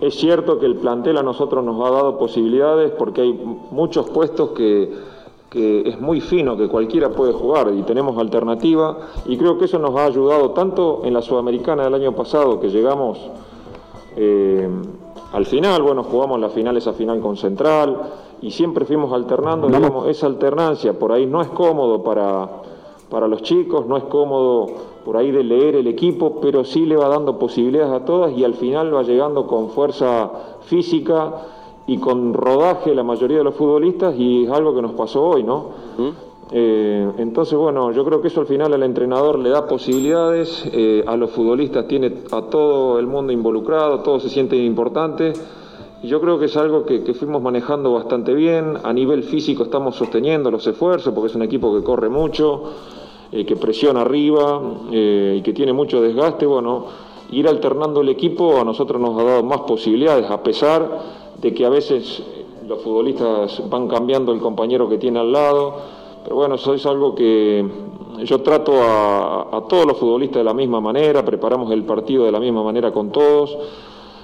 es 0.00 0.14
cierto 0.14 0.58
que 0.58 0.66
el 0.66 0.76
plantel 0.76 1.16
a 1.16 1.22
nosotros 1.22 1.64
nos 1.64 1.84
ha 1.84 1.90
dado 1.90 2.18
posibilidades 2.18 2.92
porque 2.92 3.22
hay 3.22 3.32
muchos 3.70 4.08
puestos 4.10 4.50
que 4.50 4.92
que 5.50 5.88
es 5.88 6.00
muy 6.00 6.20
fino, 6.20 6.56
que 6.56 6.68
cualquiera 6.68 7.10
puede 7.10 7.32
jugar 7.32 7.72
y 7.74 7.82
tenemos 7.82 8.18
alternativa 8.18 8.98
y 9.26 9.38
creo 9.38 9.58
que 9.58 9.64
eso 9.64 9.78
nos 9.78 9.96
ha 9.96 10.04
ayudado 10.04 10.50
tanto 10.50 11.02
en 11.04 11.14
la 11.14 11.22
Sudamericana 11.22 11.84
del 11.84 11.94
año 11.94 12.12
pasado 12.12 12.60
que 12.60 12.68
llegamos 12.68 13.18
eh, 14.16 14.68
al 15.32 15.46
final, 15.46 15.82
bueno, 15.82 16.02
jugamos 16.02 16.40
la 16.40 16.48
final, 16.50 16.76
esa 16.76 16.92
final 16.92 17.20
con 17.20 17.36
Central 17.36 17.96
y 18.42 18.50
siempre 18.50 18.84
fuimos 18.84 19.12
alternando, 19.12 19.68
digamos, 19.68 20.06
esa 20.08 20.26
alternancia 20.26 20.98
por 20.98 21.12
ahí 21.12 21.26
no 21.26 21.40
es 21.40 21.48
cómodo 21.48 22.02
para, 22.02 22.48
para 23.10 23.26
los 23.26 23.42
chicos, 23.42 23.86
no 23.86 23.96
es 23.96 24.04
cómodo 24.04 24.66
por 25.04 25.16
ahí 25.16 25.30
de 25.30 25.44
leer 25.44 25.76
el 25.76 25.86
equipo, 25.86 26.40
pero 26.40 26.64
sí 26.64 26.84
le 26.84 26.96
va 26.96 27.08
dando 27.08 27.38
posibilidades 27.38 27.92
a 27.92 28.04
todas 28.04 28.36
y 28.36 28.44
al 28.44 28.54
final 28.54 28.94
va 28.94 29.02
llegando 29.02 29.46
con 29.46 29.70
fuerza 29.70 30.30
física 30.62 31.32
y 31.88 31.96
con 31.96 32.34
rodaje 32.34 32.94
la 32.94 33.02
mayoría 33.02 33.38
de 33.38 33.44
los 33.44 33.54
futbolistas 33.54 34.14
y 34.16 34.44
es 34.44 34.50
algo 34.50 34.74
que 34.74 34.82
nos 34.82 34.92
pasó 34.92 35.24
hoy, 35.24 35.42
¿no? 35.42 35.70
Eh, 36.52 37.10
entonces, 37.16 37.58
bueno, 37.58 37.92
yo 37.92 38.04
creo 38.04 38.20
que 38.20 38.28
eso 38.28 38.40
al 38.40 38.46
final 38.46 38.74
al 38.74 38.82
entrenador 38.82 39.38
le 39.38 39.48
da 39.48 39.66
posibilidades, 39.66 40.68
eh, 40.70 41.02
a 41.06 41.16
los 41.16 41.30
futbolistas 41.30 41.88
tiene 41.88 42.12
a 42.30 42.42
todo 42.42 42.98
el 42.98 43.06
mundo 43.06 43.32
involucrado, 43.32 44.00
todos 44.00 44.22
se 44.22 44.28
sienten 44.28 44.62
importantes. 44.64 45.42
Yo 46.02 46.20
creo 46.20 46.38
que 46.38 46.44
es 46.44 46.56
algo 46.58 46.84
que, 46.84 47.00
fuimos 47.14 47.40
manejando 47.40 47.94
bastante 47.94 48.34
bien. 48.34 48.76
A 48.84 48.92
nivel 48.92 49.22
físico 49.22 49.64
estamos 49.64 49.96
sosteniendo 49.96 50.50
los 50.50 50.66
esfuerzos 50.66 51.14
porque 51.14 51.28
es 51.28 51.34
un 51.34 51.42
equipo 51.42 51.74
que 51.74 51.82
corre 51.82 52.10
mucho, 52.10 52.64
eh, 53.32 53.46
que 53.46 53.56
presiona 53.56 54.02
arriba 54.02 54.60
y 54.90 55.40
que 55.40 55.52
tiene 55.54 55.72
mucho 55.72 56.02
desgaste. 56.02 56.44
Bueno, 56.44 56.84
ir 57.32 57.48
alternando 57.48 58.02
el 58.02 58.10
equipo 58.10 58.60
a 58.60 58.64
nosotros 58.64 59.00
nos 59.00 59.18
ha 59.18 59.24
dado 59.24 59.42
más 59.42 59.60
posibilidades, 59.62 60.30
a 60.30 60.42
pesar 60.42 61.27
de 61.40 61.54
que 61.54 61.64
a 61.64 61.68
veces 61.68 62.22
los 62.66 62.82
futbolistas 62.82 63.62
van 63.68 63.88
cambiando 63.88 64.32
el 64.32 64.40
compañero 64.40 64.88
que 64.88 64.98
tiene 64.98 65.18
al 65.18 65.32
lado, 65.32 65.74
Pero 66.24 66.36
bueno, 66.36 66.56
eso 66.56 66.74
es 66.74 66.84
algo 66.84 67.14
que 67.14 67.64
yo 68.24 68.42
trato 68.42 68.72
a, 68.82 69.64
todos 69.68 69.86
los 69.86 69.96
futbolistas 69.96 70.40
de 70.40 70.44
la 70.44 70.54
misma 70.54 70.80
manera, 70.80 71.24
preparamos 71.24 71.70
el 71.72 71.84
partido 71.84 72.24
de 72.24 72.32
la 72.32 72.40
misma 72.40 72.62
manera 72.62 72.92
con 72.92 73.10
todos. 73.10 73.56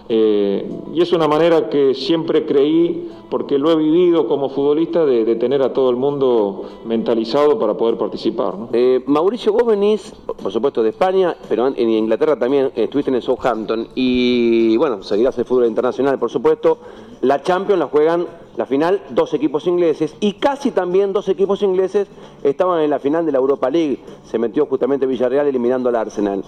Eh, 0.07 0.71
y 0.93 1.01
es 1.01 1.13
una 1.13 1.27
manera 1.27 1.71
que 1.71 1.95
siempre 1.95 2.45
creí, 2.45 3.11
porque 3.31 3.59
lo 3.59 3.71
he 3.71 3.77
vivido 3.77 4.27
como 4.29 4.51
futbolista, 4.51 5.07
de, 5.07 5.35
tener 5.37 5.63
a 5.63 5.73
todo 5.73 5.89
el 5.89 5.97
mundo 5.97 6.65
mentalizado 6.85 7.59
para 7.59 7.75
poder 7.75 7.97
participar. 7.97 8.55
Eh, 8.73 9.03
Mauricio, 9.07 9.53
vos 9.53 9.67
venís, 9.67 10.13
por 10.43 10.53
supuesto, 10.53 10.83
de 10.83 10.91
España, 10.91 11.35
pero 11.49 11.69
en 11.69 11.91
Inglaterra 11.91 12.39
también 12.39 12.71
estuviste 12.75 13.11
en 13.11 13.23
Southampton 13.23 13.89
y 13.95 14.77
bueno, 14.77 15.03
seguirás 15.03 15.39
el 15.39 15.47
fútbol 15.47 15.67
internacional, 15.67 16.19
por 16.19 16.31
supuesto. 16.31 16.79
La 17.21 17.43
Champions 17.43 17.79
la 17.79 17.87
juegan 17.87 18.27
la 18.57 18.67
final 18.67 19.03
dos 19.11 19.35
equipos 19.35 19.67
ingleses 19.67 20.15
y 20.21 20.35
casi 20.35 20.71
también 20.71 21.13
dos 21.13 21.29
equipos 21.29 21.63
ingleses 21.63 22.07
estaban 22.43 22.81
en 22.83 22.91
la 22.91 22.99
final 22.99 23.27
de 23.27 23.33
la 23.33 23.39
Europa 23.39 23.71
League. 23.71 23.99
Se 24.25 24.39
metió 24.39 24.67
justamente 24.67 25.07
Villarreal 25.07 25.47
eliminando 25.47 25.89
al 25.89 25.97
Arsenal. 25.97 26.45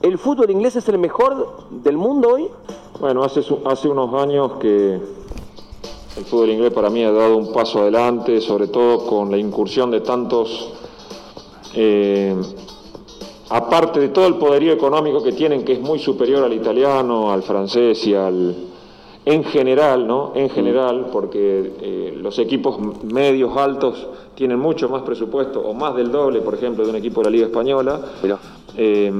¿El 0.00 0.18
fútbol 0.18 0.50
inglés 0.50 0.76
es 0.76 0.88
el 0.88 0.98
mejor 0.98 1.56
del 1.70 1.96
mundo 1.96 2.34
hoy? 2.34 2.48
Bueno, 3.00 3.24
hace, 3.24 3.42
hace 3.64 3.88
unos 3.88 4.14
años 4.22 4.52
que 4.60 5.00
el 6.16 6.24
fútbol 6.24 6.50
inglés 6.50 6.72
para 6.72 6.90
mí 6.90 7.02
ha 7.02 7.10
dado 7.10 7.36
un 7.36 7.52
paso 7.52 7.80
adelante, 7.80 8.40
sobre 8.40 8.68
todo 8.68 9.06
con 9.06 9.30
la 9.30 9.38
incursión 9.38 9.90
de 9.90 10.00
tantos, 10.00 10.72
eh, 11.74 12.36
aparte 13.48 13.98
de 13.98 14.10
todo 14.10 14.28
el 14.28 14.36
poderío 14.36 14.72
económico 14.72 15.22
que 15.22 15.32
tienen, 15.32 15.64
que 15.64 15.72
es 15.72 15.80
muy 15.80 15.98
superior 15.98 16.44
al 16.44 16.52
italiano, 16.52 17.32
al 17.32 17.42
francés 17.42 18.06
y 18.06 18.14
al, 18.14 18.67
en 19.28 19.44
general, 19.44 20.06
¿no? 20.06 20.32
En 20.34 20.48
general, 20.48 21.08
porque 21.12 21.74
eh, 21.82 22.18
los 22.18 22.38
equipos 22.38 22.78
medios 23.04 23.54
altos 23.58 24.06
tienen 24.34 24.58
mucho 24.58 24.88
más 24.88 25.02
presupuesto, 25.02 25.60
o 25.60 25.74
más 25.74 25.94
del 25.94 26.10
doble, 26.10 26.40
por 26.40 26.54
ejemplo, 26.54 26.82
de 26.82 26.88
un 26.88 26.96
equipo 26.96 27.20
de 27.20 27.24
la 27.26 27.30
Liga 27.30 27.46
Española. 27.46 28.00
Eh, 28.74 29.12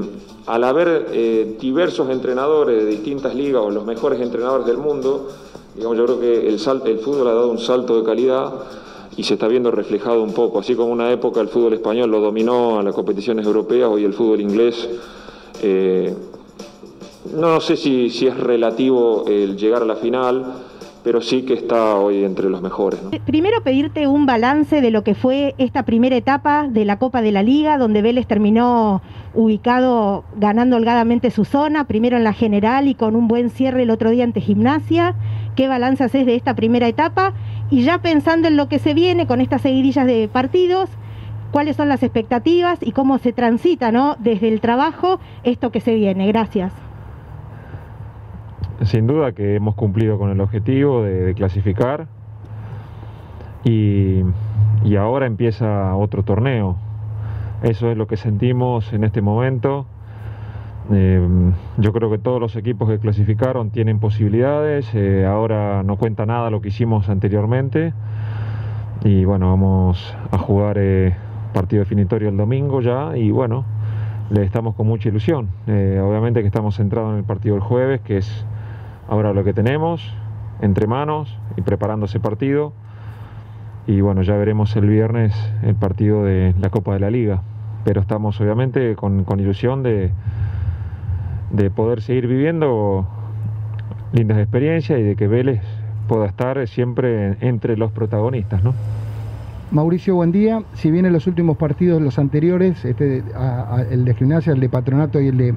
al 0.47 0.63
haber 0.63 1.09
eh, 1.11 1.55
diversos 1.59 2.09
entrenadores 2.09 2.83
de 2.83 2.89
distintas 2.89 3.35
ligas, 3.35 3.61
o 3.63 3.69
los 3.69 3.85
mejores 3.85 4.19
entrenadores 4.19 4.65
del 4.65 4.77
mundo, 4.79 5.27
digamos, 5.75 5.95
yo 5.95 6.05
creo 6.05 6.19
que 6.19 6.47
el, 6.47 6.55
el 6.55 6.99
fútbol 6.99 7.27
ha 7.27 7.33
dado 7.35 7.51
un 7.51 7.59
salto 7.59 7.99
de 7.99 8.03
calidad 8.03 8.51
y 9.15 9.21
se 9.21 9.35
está 9.35 9.47
viendo 9.47 9.69
reflejado 9.69 10.23
un 10.23 10.33
poco. 10.33 10.57
Así 10.57 10.73
como 10.73 10.91
una 10.91 11.11
época 11.11 11.39
el 11.39 11.49
fútbol 11.49 11.73
español 11.73 12.09
lo 12.09 12.19
dominó 12.19 12.79
a 12.79 12.83
las 12.83 12.95
competiciones 12.95 13.45
europeas, 13.45 13.87
hoy 13.87 14.05
el 14.05 14.13
fútbol 14.13 14.41
inglés 14.41 14.89
no 17.25 17.59
sé 17.59 17.75
si, 17.77 18.07
es 18.07 18.37
relativo 18.37 19.25
el 19.27 19.57
llegar 19.57 19.81
a 19.81 19.85
la 19.85 19.95
final, 19.95 20.45
pero 21.03 21.21
sí 21.21 21.43
que 21.43 21.53
está 21.53 21.95
hoy 21.95 22.23
entre 22.23 22.49
los 22.49 22.61
mejores. 22.61 22.99
Primero 23.25 23.61
pedirte 23.63 24.07
un 24.07 24.25
balance 24.25 24.81
de 24.81 24.91
lo 24.91 25.03
que 25.03 25.15
fue 25.15 25.55
esta 25.57 25.83
primera 25.83 26.15
etapa 26.15 26.67
de 26.67 26.85
la 26.85 26.97
Copa 26.97 27.21
de 27.21 27.31
la 27.31 27.43
Liga, 27.43 27.77
donde 27.77 28.01
Vélez 28.01 28.27
terminó 28.27 29.01
ubicado 29.33 30.23
ganando 30.35 30.75
holgadamente 30.75 31.31
su 31.31 31.45
zona, 31.45 31.85
primero 31.85 32.17
en 32.17 32.23
la 32.23 32.33
general 32.33 32.87
y 32.87 32.95
con 32.95 33.15
un 33.15 33.27
buen 33.27 33.49
cierre 33.49 33.83
el 33.83 33.91
otro 33.91 34.09
día 34.09 34.23
ante 34.23 34.41
Gimnasia. 34.41 35.15
¿Qué 35.55 35.67
balance 35.67 36.03
haces 36.03 36.25
de 36.25 36.35
esta 36.35 36.55
primera 36.55 36.87
etapa? 36.87 37.33
Y 37.69 37.83
ya 37.83 38.01
pensando 38.01 38.47
en 38.47 38.57
lo 38.57 38.69
que 38.69 38.79
se 38.79 38.93
viene 38.93 39.27
con 39.27 39.41
estas 39.41 39.61
seguidillas 39.61 40.05
de 40.05 40.29
partidos, 40.31 40.89
cuáles 41.51 41.75
son 41.75 41.89
las 41.89 42.03
expectativas 42.03 42.79
y 42.81 42.91
cómo 42.91 43.17
se 43.19 43.33
transita 43.33 43.91
¿no? 43.91 44.15
desde 44.19 44.47
el 44.47 44.61
trabajo 44.61 45.19
esto 45.43 45.71
que 45.71 45.81
se 45.81 45.95
viene. 45.95 46.27
Gracias. 46.27 46.71
Sin 48.83 49.07
duda 49.07 49.33
que 49.33 49.55
hemos 49.55 49.75
cumplido 49.75 50.17
con 50.17 50.29
el 50.29 50.39
objetivo 50.39 51.03
de, 51.03 51.33
clasificar 51.33 52.07
y, 53.65 54.23
ahora 54.97 55.25
empieza 55.25 55.95
otro 55.95 56.23
torneo. 56.23 56.77
Eso 57.61 57.91
es 57.91 57.97
lo 57.97 58.07
que 58.07 58.15
sentimos 58.15 58.93
en 58.93 59.03
este 59.03 59.21
momento. 59.21 59.85
Eh, 60.91 61.21
yo 61.77 61.91
creo 61.91 62.09
que 62.09 62.17
todos 62.17 62.39
los 62.39 62.55
equipos 62.55 62.89
que 62.89 62.99
clasificaron 62.99 63.69
tienen 63.69 63.99
posibilidades. 63.99 64.89
Eh, 64.95 65.25
ahora 65.25 65.83
no 65.83 65.97
cuenta 65.97 66.25
nada 66.25 66.49
lo 66.49 66.61
que 66.61 66.69
hicimos 66.69 67.09
anteriormente. 67.09 67.93
Y 69.03 69.25
bueno, 69.25 69.49
vamos 69.49 70.15
a 70.31 70.37
jugar 70.37 70.77
eh, 70.79 71.15
partido 71.53 71.81
definitorio 71.81 72.29
el 72.29 72.37
domingo 72.37 72.79
ya. 72.79 73.17
Y 73.17 73.31
bueno, 73.31 73.65
le 74.29 74.43
estamos 74.43 74.73
con 74.75 74.87
mucha 74.87 75.09
ilusión. 75.09 75.49
obviamente 75.67 76.39
que 76.39 76.47
estamos 76.47 76.77
centrados 76.77 77.11
en 77.11 77.17
el 77.17 77.25
partido 77.25 77.55
del 77.55 77.63
jueves, 77.63 77.99
que 78.01 78.17
es 78.17 78.45
ahora 79.09 79.33
lo 79.33 79.43
que 79.43 79.53
tenemos 79.53 80.13
entre 80.61 80.87
manos 80.87 81.35
y 81.57 81.61
preparando 81.61 82.05
ese 82.05 82.19
partido. 82.19 82.73
Y 83.87 84.01
bueno, 84.01 84.21
ya 84.21 84.35
veremos 84.35 84.75
el 84.75 84.87
viernes 84.87 85.33
el 85.63 85.75
partido 85.75 86.23
de 86.23 86.53
la 86.59 86.69
Copa 86.69 86.93
de 86.93 86.99
la 86.99 87.09
Liga. 87.09 87.41
Pero 87.83 88.01
estamos 88.01 88.39
obviamente 88.39 88.95
con, 88.95 89.25
ilusión 89.39 89.83
de, 89.83 90.11
de 91.51 91.71
poder 91.71 92.01
seguir 92.01 92.27
viviendo 92.27 93.07
lindas 94.13 94.37
experiencias 94.37 94.99
y 94.99 95.03
de 95.03 95.15
que 95.15 95.27
Vélez 95.27 95.61
pueda 96.07 96.27
estar 96.27 96.67
siempre 96.67 97.37
entre 97.41 97.77
los 97.77 97.91
protagonistas. 97.91 98.63
¿no? 98.63 98.73
Mauricio, 99.71 100.15
buen 100.15 100.31
día. 100.31 100.61
Si 100.73 100.91
bien 100.91 101.05
en 101.05 101.13
los 101.13 101.25
últimos 101.25 101.57
partidos, 101.57 102.01
los 102.01 102.19
anteriores, 102.19 102.85
este, 102.85 103.23
el 103.89 104.05
de 104.05 104.13
Gimnasia, 104.13 104.53
el 104.53 104.59
de 104.59 104.69
Patronato 104.69 105.19
y 105.19 105.29
el 105.29 105.37
de 105.37 105.53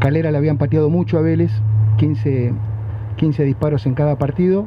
Calera 0.00 0.30
le 0.30 0.38
habían 0.38 0.58
pateado 0.58 0.90
mucho 0.90 1.18
a 1.18 1.22
Vélez, 1.22 1.52
15 1.96 2.52
15 3.20 3.44
disparos 3.44 3.84
en 3.84 3.92
cada 3.92 4.16
partido, 4.16 4.66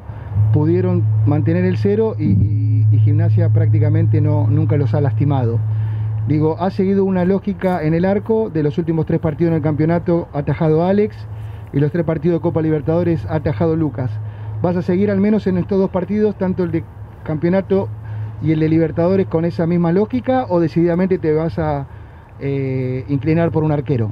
pudieron 0.53 1.03
mantener 1.25 1.65
el 1.65 1.77
cero 1.77 2.15
y, 2.19 2.61
Gimnasia 3.03 3.49
prácticamente 3.49 4.21
no, 4.21 4.47
nunca 4.47 4.77
los 4.77 4.93
ha 4.93 5.01
lastimado. 5.01 5.59
Digo, 6.27 6.55
ha 6.59 6.69
seguido 6.69 7.03
una 7.03 7.25
lógica 7.25 7.83
en 7.83 7.95
el 7.95 8.05
arco, 8.05 8.51
de 8.51 8.61
los 8.61 8.77
últimos 8.77 9.07
tres 9.07 9.19
partidos 9.19 9.49
en 9.49 9.55
el 9.55 9.63
campeonato 9.63 10.29
ha 10.31 10.39
atajado 10.39 10.85
Alex 10.85 11.17
y 11.73 11.79
los 11.79 11.91
tres 11.91 12.05
partidos 12.05 12.37
de 12.37 12.41
Copa 12.41 12.61
Libertadores 12.61 13.25
ha 13.25 13.37
atajado 13.37 13.75
Lucas. 13.75 14.11
¿Vas 14.61 14.77
a 14.77 14.83
seguir 14.83 15.09
al 15.09 15.19
menos 15.19 15.47
en 15.47 15.57
estos 15.57 15.79
dos 15.79 15.89
partidos, 15.89 16.37
tanto 16.37 16.63
el 16.63 16.71
de 16.71 16.83
campeonato 17.23 17.89
y 18.43 18.51
el 18.51 18.59
de 18.59 18.69
Libertadores, 18.69 19.25
con 19.25 19.43
esa 19.43 19.65
misma 19.65 19.91
lógica 19.91 20.45
o 20.47 20.59
decididamente 20.59 21.17
te 21.17 21.33
vas 21.33 21.57
a 21.57 21.87
eh, 22.39 23.03
inclinar 23.09 23.49
por 23.49 23.63
un 23.63 23.71
arquero? 23.71 24.11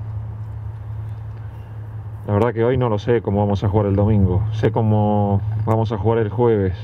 La 2.28 2.34
verdad 2.34 2.54
que 2.54 2.64
hoy 2.64 2.78
no 2.78 2.88
lo 2.88 3.00
sé 3.00 3.22
cómo 3.24 3.40
vamos 3.40 3.64
a 3.64 3.70
jugar 3.70 3.88
el 3.88 3.96
domingo. 3.96 4.44
Sé 4.52 4.72
cómo 4.72 5.42
vamos 5.66 5.92
a 5.92 5.98
jugar 5.98 6.20
el 6.20 6.30
jueves. 6.30 6.76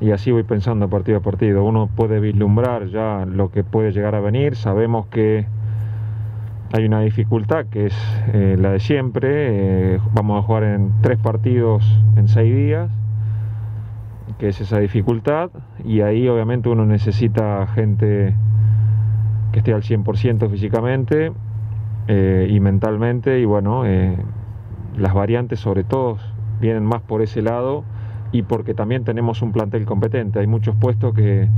Y 0.00 0.12
así 0.12 0.30
voy 0.30 0.42
pensando 0.42 0.88
partido 0.88 1.18
a 1.18 1.20
partido. 1.20 1.64
Uno 1.64 1.90
puede 1.94 2.18
vislumbrar 2.18 2.86
ya 2.86 3.26
lo 3.26 3.50
que 3.50 3.62
puede 3.62 3.92
llegar 3.92 4.14
a 4.14 4.20
venir. 4.20 4.56
Sabemos 4.56 5.06
que 5.08 5.44
hay 6.72 6.86
una 6.86 7.02
dificultad 7.02 7.66
que 7.66 7.86
es 7.86 8.22
eh, 8.32 8.56
la 8.58 8.70
de 8.70 8.80
siempre. 8.80 9.96
Eh, 9.96 10.00
vamos 10.14 10.42
a 10.42 10.46
jugar 10.46 10.64
en 10.64 10.92
tres 11.02 11.18
partidos 11.18 11.84
en 12.16 12.26
seis 12.26 12.56
días, 12.56 12.90
que 14.38 14.48
es 14.48 14.60
esa 14.62 14.78
dificultad. 14.78 15.50
Y 15.84 16.00
ahí 16.00 16.26
obviamente 16.26 16.70
uno 16.70 16.86
necesita 16.86 17.66
gente 17.66 18.34
que 19.52 19.58
esté 19.58 19.74
al 19.74 19.82
100% 19.82 20.48
físicamente 20.48 21.32
eh, 22.12 22.48
y 22.50 22.58
mentalmente 22.58 23.38
y 23.38 23.44
bueno, 23.44 23.86
eh, 23.86 24.16
las 24.96 25.14
variantes 25.14 25.60
sobre 25.60 25.84
todo 25.84 26.16
vienen 26.60 26.84
más 26.84 27.02
por 27.02 27.22
ese 27.22 27.40
lado 27.40 27.84
y 28.32 28.42
porque 28.42 28.74
también 28.74 29.04
tenemos 29.04 29.42
un 29.42 29.52
plantel 29.52 29.86
competente. 29.86 30.40
Hay 30.40 30.48
muchos 30.48 30.74
puestos 30.74 31.14
que, 31.14 31.48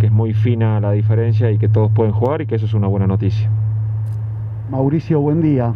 es 0.00 0.10
muy 0.10 0.32
fina 0.32 0.80
la 0.80 0.92
diferencia 0.92 1.50
y 1.50 1.58
que 1.58 1.68
todos 1.68 1.92
pueden 1.92 2.12
jugar 2.12 2.40
y 2.40 2.46
que 2.46 2.54
eso 2.54 2.64
es 2.64 2.72
una 2.72 2.86
buena 2.86 3.06
noticia. 3.06 3.50
Mauricio, 4.70 5.20
buen 5.20 5.42
día. 5.42 5.74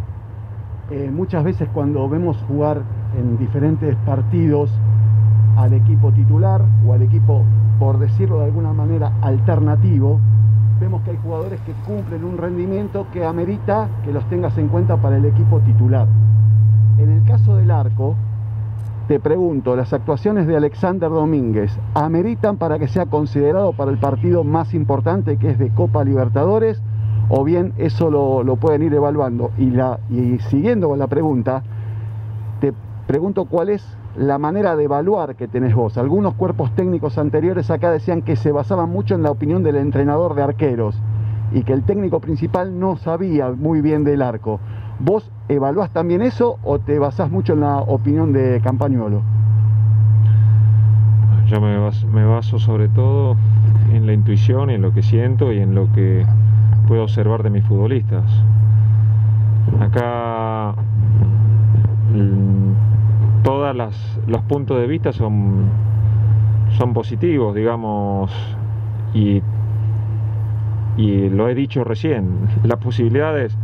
Eh, 0.90 1.10
muchas 1.12 1.44
veces 1.44 1.68
cuando 1.74 2.08
vemos 2.08 2.42
jugar 2.48 2.80
en 3.18 3.36
diferentes 3.36 3.94
partidos 4.06 4.70
al 5.58 5.74
equipo 5.74 6.12
titular 6.12 6.64
o 6.86 6.94
al 6.94 7.02
equipo, 7.02 7.44
por 7.78 7.98
decirlo 7.98 8.38
de 8.38 8.46
alguna 8.46 8.72
manera, 8.72 9.12
alternativo, 9.20 10.18
vemos 10.82 11.02
que 11.02 11.12
hay 11.12 11.18
jugadores 11.22 11.60
que 11.60 11.72
cumplen 11.86 12.24
un 12.24 12.36
rendimiento 12.36 13.06
que 13.12 13.24
amerita 13.24 13.88
que 14.04 14.12
los 14.12 14.28
tengas 14.28 14.58
en 14.58 14.66
cuenta 14.66 14.96
para 14.96 15.16
el 15.16 15.24
equipo 15.24 15.60
titular. 15.60 16.08
En 16.98 17.08
el 17.08 17.22
caso 17.22 17.54
del 17.54 17.70
arco, 17.70 18.16
te 19.06 19.20
pregunto, 19.20 19.76
¿las 19.76 19.92
actuaciones 19.92 20.48
de 20.48 20.56
Alexander 20.56 21.08
Domínguez 21.08 21.78
ameritan 21.94 22.56
para 22.56 22.80
que 22.80 22.88
sea 22.88 23.06
considerado 23.06 23.72
para 23.74 23.92
el 23.92 23.98
partido 23.98 24.42
más 24.42 24.74
importante 24.74 25.36
que 25.36 25.50
es 25.50 25.58
de 25.58 25.70
Copa 25.70 26.02
Libertadores? 26.02 26.82
¿O 27.28 27.44
bien 27.44 27.74
eso 27.78 28.10
lo, 28.10 28.56
pueden 28.56 28.82
ir 28.82 28.92
evaluando? 28.92 29.52
Y, 29.58 29.70
la, 29.70 30.00
y 30.10 30.40
siguiendo 30.50 30.88
con 30.88 30.98
la 30.98 31.06
pregunta, 31.06 31.62
te 32.60 32.72
pregunto 33.06 33.44
cuál 33.44 33.68
es 33.68 33.86
la 34.16 34.38
manera 34.38 34.76
de 34.76 34.84
evaluar 34.84 35.36
que 35.36 35.48
tenés 35.48 35.74
vos. 35.74 35.96
Algunos 35.96 36.34
cuerpos 36.34 36.74
técnicos 36.74 37.18
anteriores 37.18 37.70
acá 37.70 37.90
decían 37.90 38.22
que 38.22 38.36
se 38.36 38.52
basaban 38.52 38.90
mucho 38.90 39.14
en 39.14 39.22
la 39.22 39.30
opinión 39.30 39.62
del 39.62 39.76
entrenador 39.76 40.34
de 40.34 40.42
arqueros 40.42 41.00
y 41.52 41.62
que 41.62 41.72
el 41.72 41.82
técnico 41.82 42.20
principal 42.20 42.78
no 42.78 42.96
sabía 42.96 43.50
muy 43.50 43.80
bien 43.80 44.04
del 44.04 44.22
arco. 44.22 44.60
¿Vos 44.98 45.30
evaluás 45.48 45.90
también 45.90 46.22
eso 46.22 46.58
o 46.62 46.78
te 46.78 46.98
basás 46.98 47.30
mucho 47.30 47.54
en 47.54 47.60
la 47.60 47.78
opinión 47.78 48.32
de 48.32 48.60
Campañuelo? 48.62 49.22
Yo 51.46 51.60
me 51.60 52.24
baso, 52.24 52.58
sobre 52.58 52.88
todo 52.88 53.36
en 53.92 54.06
la 54.06 54.14
intuición, 54.14 54.70
en 54.70 54.80
lo 54.80 54.92
que 54.92 55.02
siento 55.02 55.52
y 55.52 55.58
en 55.58 55.74
lo 55.74 55.92
que 55.92 56.24
puedo 56.88 57.02
observar 57.02 57.42
de 57.42 57.50
mis 57.50 57.64
futbolistas. 57.64 58.24
Acá 59.80 60.74
mm, 63.42 63.44
todos 63.44 63.76
los 64.26 64.42
puntos 64.42 64.80
de 64.80 64.86
vista 64.86 65.12
son, 65.12 65.66
son 66.78 66.92
positivos, 66.94 67.54
digamos, 67.54 68.30
y, 69.14 69.42
y 70.96 71.28
lo 71.28 71.48
he 71.48 71.54
dicho 71.54 71.84
recién, 71.84 72.48
las 72.64 72.78
posibilidades 72.78 73.56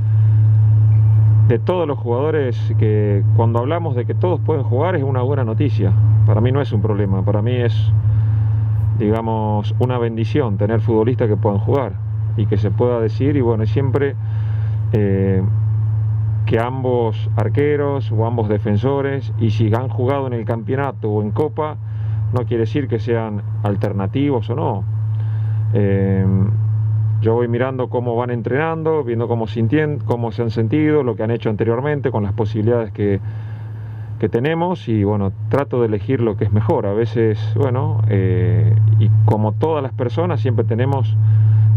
de 1.49 1.59
todos 1.59 1.89
los 1.89 1.99
jugadores 1.99 2.75
que 2.79 3.25
cuando 3.35 3.59
hablamos 3.59 3.97
de 3.97 4.05
que 4.05 4.15
todos 4.15 4.39
pueden 4.41 4.65
jugar 4.65 4.97
es 4.97 5.03
una 5.03 5.23
buena 5.23 5.45
noticia. 5.45 5.93
Para 6.27 6.43
mí 6.43 6.53
no 6.53 6.61
es 6.61 6.73
un 6.73 6.83
problema, 6.83 7.25
para 7.25 7.41
mí 7.41 7.53
es, 7.53 7.75
digamos, 8.99 9.75
una 9.79 9.97
bendición 9.99 10.59
tener 10.59 10.83
futbolistas 10.83 11.27
que 11.27 11.37
puedan 11.37 11.59
jugar 11.59 11.95
y 12.37 12.45
que 12.45 12.59
se 12.59 12.71
pueda 12.71 13.01
decir, 13.01 13.35
y 13.37 13.41
bueno, 13.41 13.65
siempre 13.65 14.15
eh, 14.93 15.43
que 16.49 16.59
ambos 16.59 17.29
arqueros 17.37 18.11
o 18.11 18.25
ambos 18.25 18.49
defensores, 18.49 19.35
y 19.39 19.51
si 19.51 19.71
han 19.75 19.91
jugado 19.91 20.27
en 20.27 20.33
el 20.33 20.47
campeonato 20.47 21.11
o 21.11 21.21
en 21.23 21.31
Copa, 21.31 21.77
no 22.33 22.47
quiere 22.47 22.63
decir 22.63 22.89
que 22.89 22.99
sean 22.99 23.43
alternativos 23.63 24.49
o 24.49 24.55
no. 24.57 24.85
Eh, 25.75 26.25
yo 27.21 27.35
voy 27.35 27.49
mirando 27.49 27.91
cómo 27.91 28.17
van 28.17 28.31
entrenando, 28.31 29.05
viendo 29.05 29.29
cómo, 29.29 29.47
se 29.47 30.43
han 30.43 30.51
sentido, 30.51 31.03
lo 31.03 31.17
que 31.17 31.23
han 31.23 31.33
hecho 31.33 31.51
anteriormente, 31.51 32.11
con 32.11 32.23
las 32.23 32.33
posibilidades 32.33 32.93
que, 32.93 33.21
tenemos 34.31 34.89
y 34.89 35.05
bueno, 35.05 35.33
trato 35.51 35.81
de 35.81 35.87
elegir 35.87 36.23
lo 36.23 36.37
que 36.39 36.45
es 36.45 36.53
mejor. 36.53 36.87
A 36.87 36.95
veces, 36.95 37.39
bueno, 37.57 38.01
eh, 38.09 38.75
y 38.99 39.11
como 39.27 39.53
todas 39.53 39.83
las 39.83 39.93
personas, 39.93 40.41
siempre 40.41 40.65
tenemos 40.65 41.15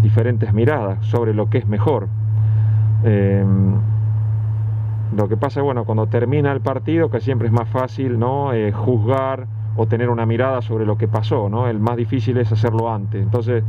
diferentes 0.01 0.53
miradas 0.53 1.05
sobre 1.05 1.33
lo 1.33 1.49
que 1.49 1.57
es 1.57 1.67
mejor. 1.67 2.07
Eh, 3.03 3.45
lo 5.15 5.27
que 5.27 5.37
pasa, 5.37 5.61
bueno, 5.61 5.85
cuando 5.85 6.07
termina 6.07 6.51
el 6.51 6.61
partido, 6.61 7.09
que 7.09 7.19
siempre 7.19 7.47
es 7.47 7.53
más 7.53 7.67
fácil, 7.69 8.17
¿no? 8.17 8.53
Eh, 8.53 8.71
juzgar 8.71 9.47
o 9.75 9.85
tener 9.85 10.09
una 10.09 10.25
mirada 10.25 10.61
sobre 10.61 10.85
lo 10.85 10.97
que 10.97 11.07
pasó, 11.07 11.49
¿no? 11.49 11.67
El 11.67 11.79
más 11.79 11.97
difícil 11.97 12.37
es 12.37 12.51
hacerlo 12.51 12.91
antes. 12.91 13.21
Entonces, 13.21 13.63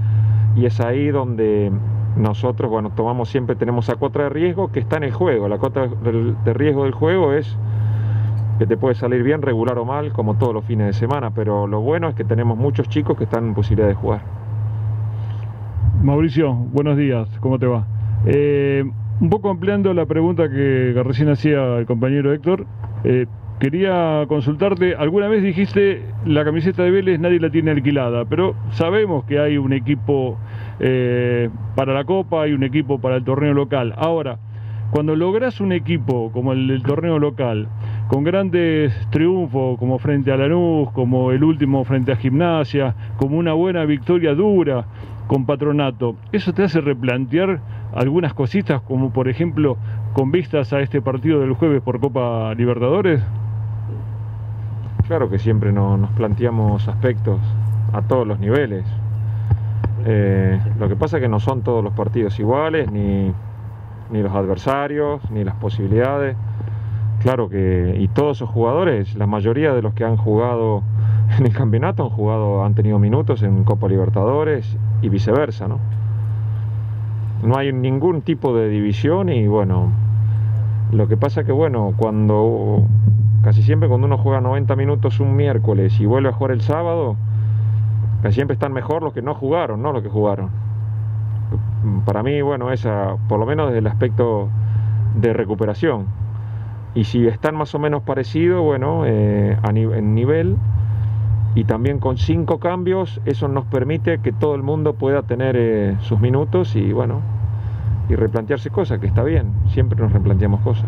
y 0.56 0.66
es 0.66 0.80
ahí 0.80 1.08
donde 1.08 1.72
nosotros, 2.16 2.70
bueno, 2.70 2.90
tomamos 2.90 3.28
siempre, 3.28 3.56
tenemos 3.56 3.88
la 3.88 3.96
cuota 3.96 4.22
de 4.22 4.28
riesgo 4.28 4.70
que 4.70 4.80
está 4.80 4.98
en 4.98 5.04
el 5.04 5.12
juego. 5.12 5.48
La 5.48 5.58
cuota 5.58 5.88
de 5.88 6.54
riesgo 6.54 6.84
del 6.84 6.92
juego 6.92 7.32
es 7.32 7.56
que 8.58 8.66
te 8.66 8.76
puede 8.76 8.94
salir 8.94 9.22
bien, 9.22 9.42
regular 9.42 9.78
o 9.78 9.84
mal, 9.84 10.12
como 10.12 10.34
todos 10.34 10.54
los 10.54 10.64
fines 10.64 10.86
de 10.86 10.92
semana, 10.92 11.30
pero 11.30 11.66
lo 11.66 11.80
bueno 11.80 12.08
es 12.08 12.14
que 12.14 12.24
tenemos 12.24 12.56
muchos 12.56 12.88
chicos 12.88 13.16
que 13.16 13.24
están 13.24 13.48
en 13.48 13.54
posibilidad 13.54 13.88
de 13.88 13.94
jugar. 13.94 14.20
Mauricio, 16.02 16.52
buenos 16.52 16.96
días, 16.96 17.28
¿cómo 17.40 17.58
te 17.58 17.66
va? 17.66 17.86
Eh, 18.26 18.84
un 19.20 19.30
poco 19.30 19.50
ampliando 19.50 19.94
la 19.94 20.06
pregunta 20.06 20.48
que, 20.48 21.00
recién 21.04 21.28
hacía 21.28 21.78
el 21.78 21.86
compañero 21.86 22.32
Héctor, 22.32 22.66
eh, 23.04 23.26
Quería 23.62 24.24
consultarte, 24.26 24.96
alguna 24.96 25.28
vez 25.28 25.40
dijiste 25.40 26.02
la 26.26 26.44
camiseta 26.44 26.82
de 26.82 26.90
Vélez 26.90 27.20
nadie 27.20 27.38
la 27.38 27.48
tiene 27.48 27.70
alquilada, 27.70 28.24
pero 28.24 28.56
sabemos 28.72 29.24
que 29.24 29.38
hay 29.38 29.56
un 29.56 29.72
equipo 29.72 30.36
eh, 30.80 31.48
para 31.76 31.94
la 31.94 32.02
Copa, 32.02 32.42
hay 32.42 32.54
un 32.54 32.64
equipo 32.64 33.00
para 33.00 33.14
el 33.14 33.22
torneo 33.22 33.54
local. 33.54 33.94
Ahora, 33.96 34.40
cuando 34.90 35.14
logras 35.14 35.60
un 35.60 35.70
equipo 35.70 36.32
como 36.32 36.54
el 36.54 36.66
del 36.66 36.82
torneo 36.82 37.20
local, 37.20 37.68
con 38.08 38.24
grandes 38.24 38.92
triunfos 39.10 39.78
como 39.78 40.00
frente 40.00 40.32
a 40.32 40.36
Lanús, 40.36 40.90
como 40.90 41.30
el 41.30 41.44
último 41.44 41.84
frente 41.84 42.10
a 42.10 42.16
Gimnasia, 42.16 42.96
como 43.16 43.38
una 43.38 43.52
buena 43.52 43.84
victoria 43.84 44.34
dura 44.34 44.86
con 45.28 45.46
Patronato, 45.46 46.16
¿eso 46.32 46.52
te 46.52 46.64
hace 46.64 46.80
replantear 46.80 47.60
algunas 47.94 48.34
cositas 48.34 48.80
como 48.82 49.10
por 49.10 49.28
ejemplo 49.28 49.76
con 50.12 50.32
vistas 50.32 50.72
a 50.72 50.80
este 50.80 51.00
partido 51.00 51.40
del 51.40 51.52
jueves 51.54 51.82
por 51.82 52.00
Copa 52.00 52.54
Libertadores? 52.54 53.22
Claro 55.06 55.28
que 55.28 55.38
siempre 55.38 55.72
nos 55.72 56.10
planteamos 56.10 56.88
aspectos 56.88 57.40
a 57.92 58.02
todos 58.02 58.26
los 58.26 58.38
niveles. 58.38 58.84
Eh, 60.04 60.58
lo 60.78 60.88
que 60.88 60.96
pasa 60.96 61.18
es 61.18 61.22
que 61.22 61.28
no 61.28 61.40
son 61.40 61.62
todos 61.62 61.84
los 61.84 61.92
partidos 61.92 62.38
iguales, 62.38 62.90
ni, 62.90 63.32
los 64.10 64.32
adversarios, 64.32 65.20
ni 65.30 65.44
las 65.44 65.54
posibilidades. 65.56 66.36
Claro 67.20 67.48
que, 67.48 67.96
y 67.98 68.08
todos 68.08 68.38
esos 68.38 68.50
jugadores, 68.50 69.14
la 69.14 69.26
mayoría 69.26 69.74
de 69.74 69.82
los 69.82 69.94
que 69.94 70.04
han 70.04 70.16
jugado 70.16 70.82
en 71.38 71.46
el 71.46 71.52
campeonato 71.52 72.04
han 72.04 72.10
jugado, 72.10 72.64
han 72.64 72.74
tenido 72.74 72.98
minutos 72.98 73.42
en 73.42 73.64
Copa 73.64 73.88
Libertadores 73.88 74.76
y 75.02 75.08
viceversa, 75.08 75.68
¿no? 75.68 75.78
No 77.42 77.56
hay 77.56 77.72
ningún 77.72 78.22
tipo 78.22 78.54
de 78.56 78.68
división 78.68 79.28
y 79.28 79.46
bueno, 79.48 79.90
lo 80.92 81.08
que 81.08 81.16
pasa 81.16 81.44
que 81.44 81.52
bueno, 81.52 81.94
cuando 81.96 82.86
Casi 83.42 83.62
siempre 83.62 83.88
cuando 83.88 84.06
uno 84.06 84.18
juega 84.18 84.40
90 84.40 84.76
minutos 84.76 85.18
un 85.18 85.34
miércoles 85.34 85.98
y 85.98 86.06
vuelve 86.06 86.28
a 86.28 86.32
jugar 86.32 86.52
el 86.52 86.60
sábado, 86.60 87.16
casi 88.22 88.36
siempre 88.36 88.54
están 88.54 88.72
mejor 88.72 89.02
los 89.02 89.12
que 89.12 89.20
no 89.20 89.34
jugaron, 89.34 89.82
no 89.82 89.92
los 89.92 90.02
que 90.02 90.08
jugaron. 90.08 90.50
Para 92.04 92.22
mí, 92.22 92.40
bueno, 92.40 92.70
esa, 92.70 93.16
por 93.28 93.40
lo 93.40 93.46
menos 93.46 93.66
desde 93.66 93.80
el 93.80 93.88
aspecto 93.88 94.48
de 95.16 95.32
recuperación. 95.32 96.06
Y 96.94 97.02
si 97.04 97.26
están 97.26 97.56
más 97.56 97.74
o 97.74 97.80
menos 97.80 98.04
parecidos, 98.04 98.62
bueno, 98.62 99.02
eh, 99.06 99.58
a 99.60 99.70
en 99.70 100.14
nivel, 100.14 100.56
y 101.54 101.64
también 101.64 101.98
con 101.98 102.16
cinco 102.16 102.58
cambios, 102.58 103.20
eso 103.24 103.48
nos 103.48 103.64
permite 103.66 104.18
que 104.18 104.32
todo 104.32 104.54
el 104.54 104.62
mundo 104.62 104.94
pueda 104.94 105.22
tener 105.22 105.56
eh, 105.58 105.96
sus 106.00 106.20
minutos 106.20 106.74
y 106.76 106.92
bueno, 106.92 107.20
y 108.08 108.14
replantearse 108.14 108.70
cosas, 108.70 108.98
que 109.00 109.06
está 109.06 109.22
bien, 109.22 109.52
siempre 109.68 110.00
nos 110.00 110.12
replanteamos 110.12 110.60
cosas. 110.60 110.86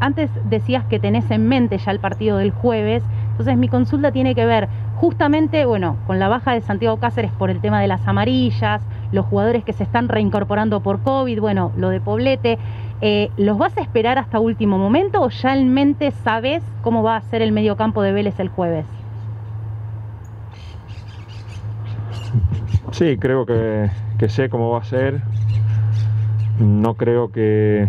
Antes 0.00 0.30
decías 0.48 0.84
que 0.84 1.00
tenés 1.00 1.30
en 1.30 1.48
mente 1.48 1.78
ya 1.78 1.90
el 1.90 1.98
partido 1.98 2.38
del 2.38 2.52
jueves, 2.52 3.02
entonces 3.32 3.56
mi 3.56 3.68
consulta 3.68 4.12
tiene 4.12 4.34
que 4.34 4.46
ver 4.46 4.68
justamente, 4.96 5.66
bueno, 5.66 5.96
con 6.06 6.18
la 6.18 6.28
baja 6.28 6.52
de 6.52 6.60
Santiago 6.60 6.98
Cáceres 6.98 7.32
por 7.32 7.50
el 7.50 7.60
tema 7.60 7.80
de 7.80 7.88
las 7.88 8.06
amarillas, 8.06 8.80
los 9.12 9.26
jugadores 9.26 9.64
que 9.64 9.72
se 9.72 9.82
están 9.82 10.08
reincorporando 10.08 10.80
por 10.80 11.00
COVID, 11.00 11.40
bueno, 11.40 11.72
lo 11.76 11.90
de 11.90 12.00
Poblete. 12.00 12.58
Eh, 13.02 13.30
¿Los 13.36 13.58
vas 13.58 13.76
a 13.76 13.82
esperar 13.82 14.18
hasta 14.18 14.40
último 14.40 14.78
momento 14.78 15.20
o 15.20 15.28
ya 15.28 15.54
en 15.54 15.74
mente 15.74 16.12
sabes 16.12 16.62
cómo 16.82 17.02
va 17.02 17.16
a 17.16 17.20
ser 17.20 17.42
el 17.42 17.52
mediocampo 17.52 18.00
de 18.00 18.12
Vélez 18.12 18.40
el 18.40 18.48
jueves? 18.48 18.86
Sí, 22.92 23.16
creo 23.18 23.46
que, 23.46 23.90
que 24.18 24.28
sé 24.28 24.48
cómo 24.48 24.70
va 24.70 24.78
a 24.78 24.84
ser. 24.84 25.20
No 26.58 26.94
creo 26.94 27.30
que 27.30 27.88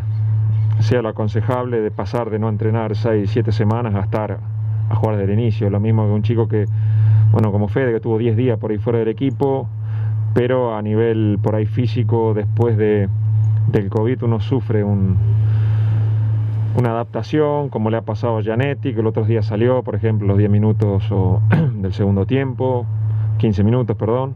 sea 0.79 1.01
lo 1.01 1.09
aconsejable 1.09 1.81
de 1.81 1.91
pasar 1.91 2.29
de 2.29 2.39
no 2.39 2.49
entrenar 2.49 2.95
6, 2.95 3.29
7 3.29 3.51
semanas 3.51 3.95
a 3.95 4.01
estar 4.01 4.39
a 4.89 4.95
jugar 4.95 5.17
desde 5.17 5.33
el 5.33 5.39
inicio. 5.39 5.69
Lo 5.69 5.79
mismo 5.79 6.05
que 6.05 6.11
un 6.11 6.23
chico 6.23 6.47
que, 6.47 6.65
bueno, 7.31 7.51
como 7.51 7.67
Fede, 7.67 7.93
que 7.93 7.99
tuvo 7.99 8.17
10 8.17 8.35
días 8.37 8.59
por 8.59 8.71
ahí 8.71 8.77
fuera 8.77 8.99
del 8.99 9.07
equipo, 9.07 9.67
pero 10.33 10.75
a 10.75 10.81
nivel 10.81 11.39
por 11.41 11.55
ahí 11.55 11.65
físico, 11.65 12.33
después 12.33 12.77
de, 12.77 13.09
del 13.71 13.89
COVID, 13.89 14.23
uno 14.23 14.39
sufre 14.39 14.83
un, 14.83 15.17
una 16.77 16.91
adaptación, 16.91 17.69
como 17.69 17.89
le 17.89 17.97
ha 17.97 18.01
pasado 18.01 18.37
a 18.37 18.41
Gianetti, 18.41 18.93
que 18.93 18.99
el 18.99 19.07
otro 19.07 19.25
día 19.25 19.41
salió, 19.41 19.83
por 19.83 19.95
ejemplo, 19.95 20.27
los 20.27 20.37
10 20.37 20.49
minutos 20.49 21.03
del 21.73 21.93
segundo 21.93 22.25
tiempo, 22.25 22.85
15 23.37 23.63
minutos, 23.63 23.95
perdón. 23.95 24.35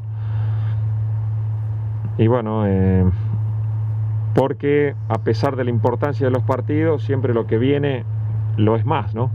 Y 2.17 2.27
bueno, 2.27 2.65
eh, 2.67 3.05
porque 4.35 4.95
a 5.09 5.19
pesar 5.19 5.55
de 5.55 5.63
la 5.63 5.69
importancia 5.69 6.27
de 6.27 6.31
los 6.31 6.43
partidos, 6.43 7.03
siempre 7.03 7.33
lo 7.33 7.47
que 7.47 7.57
viene 7.57 8.03
lo 8.57 8.75
es 8.75 8.85
más, 8.85 9.15
¿no? 9.15 9.31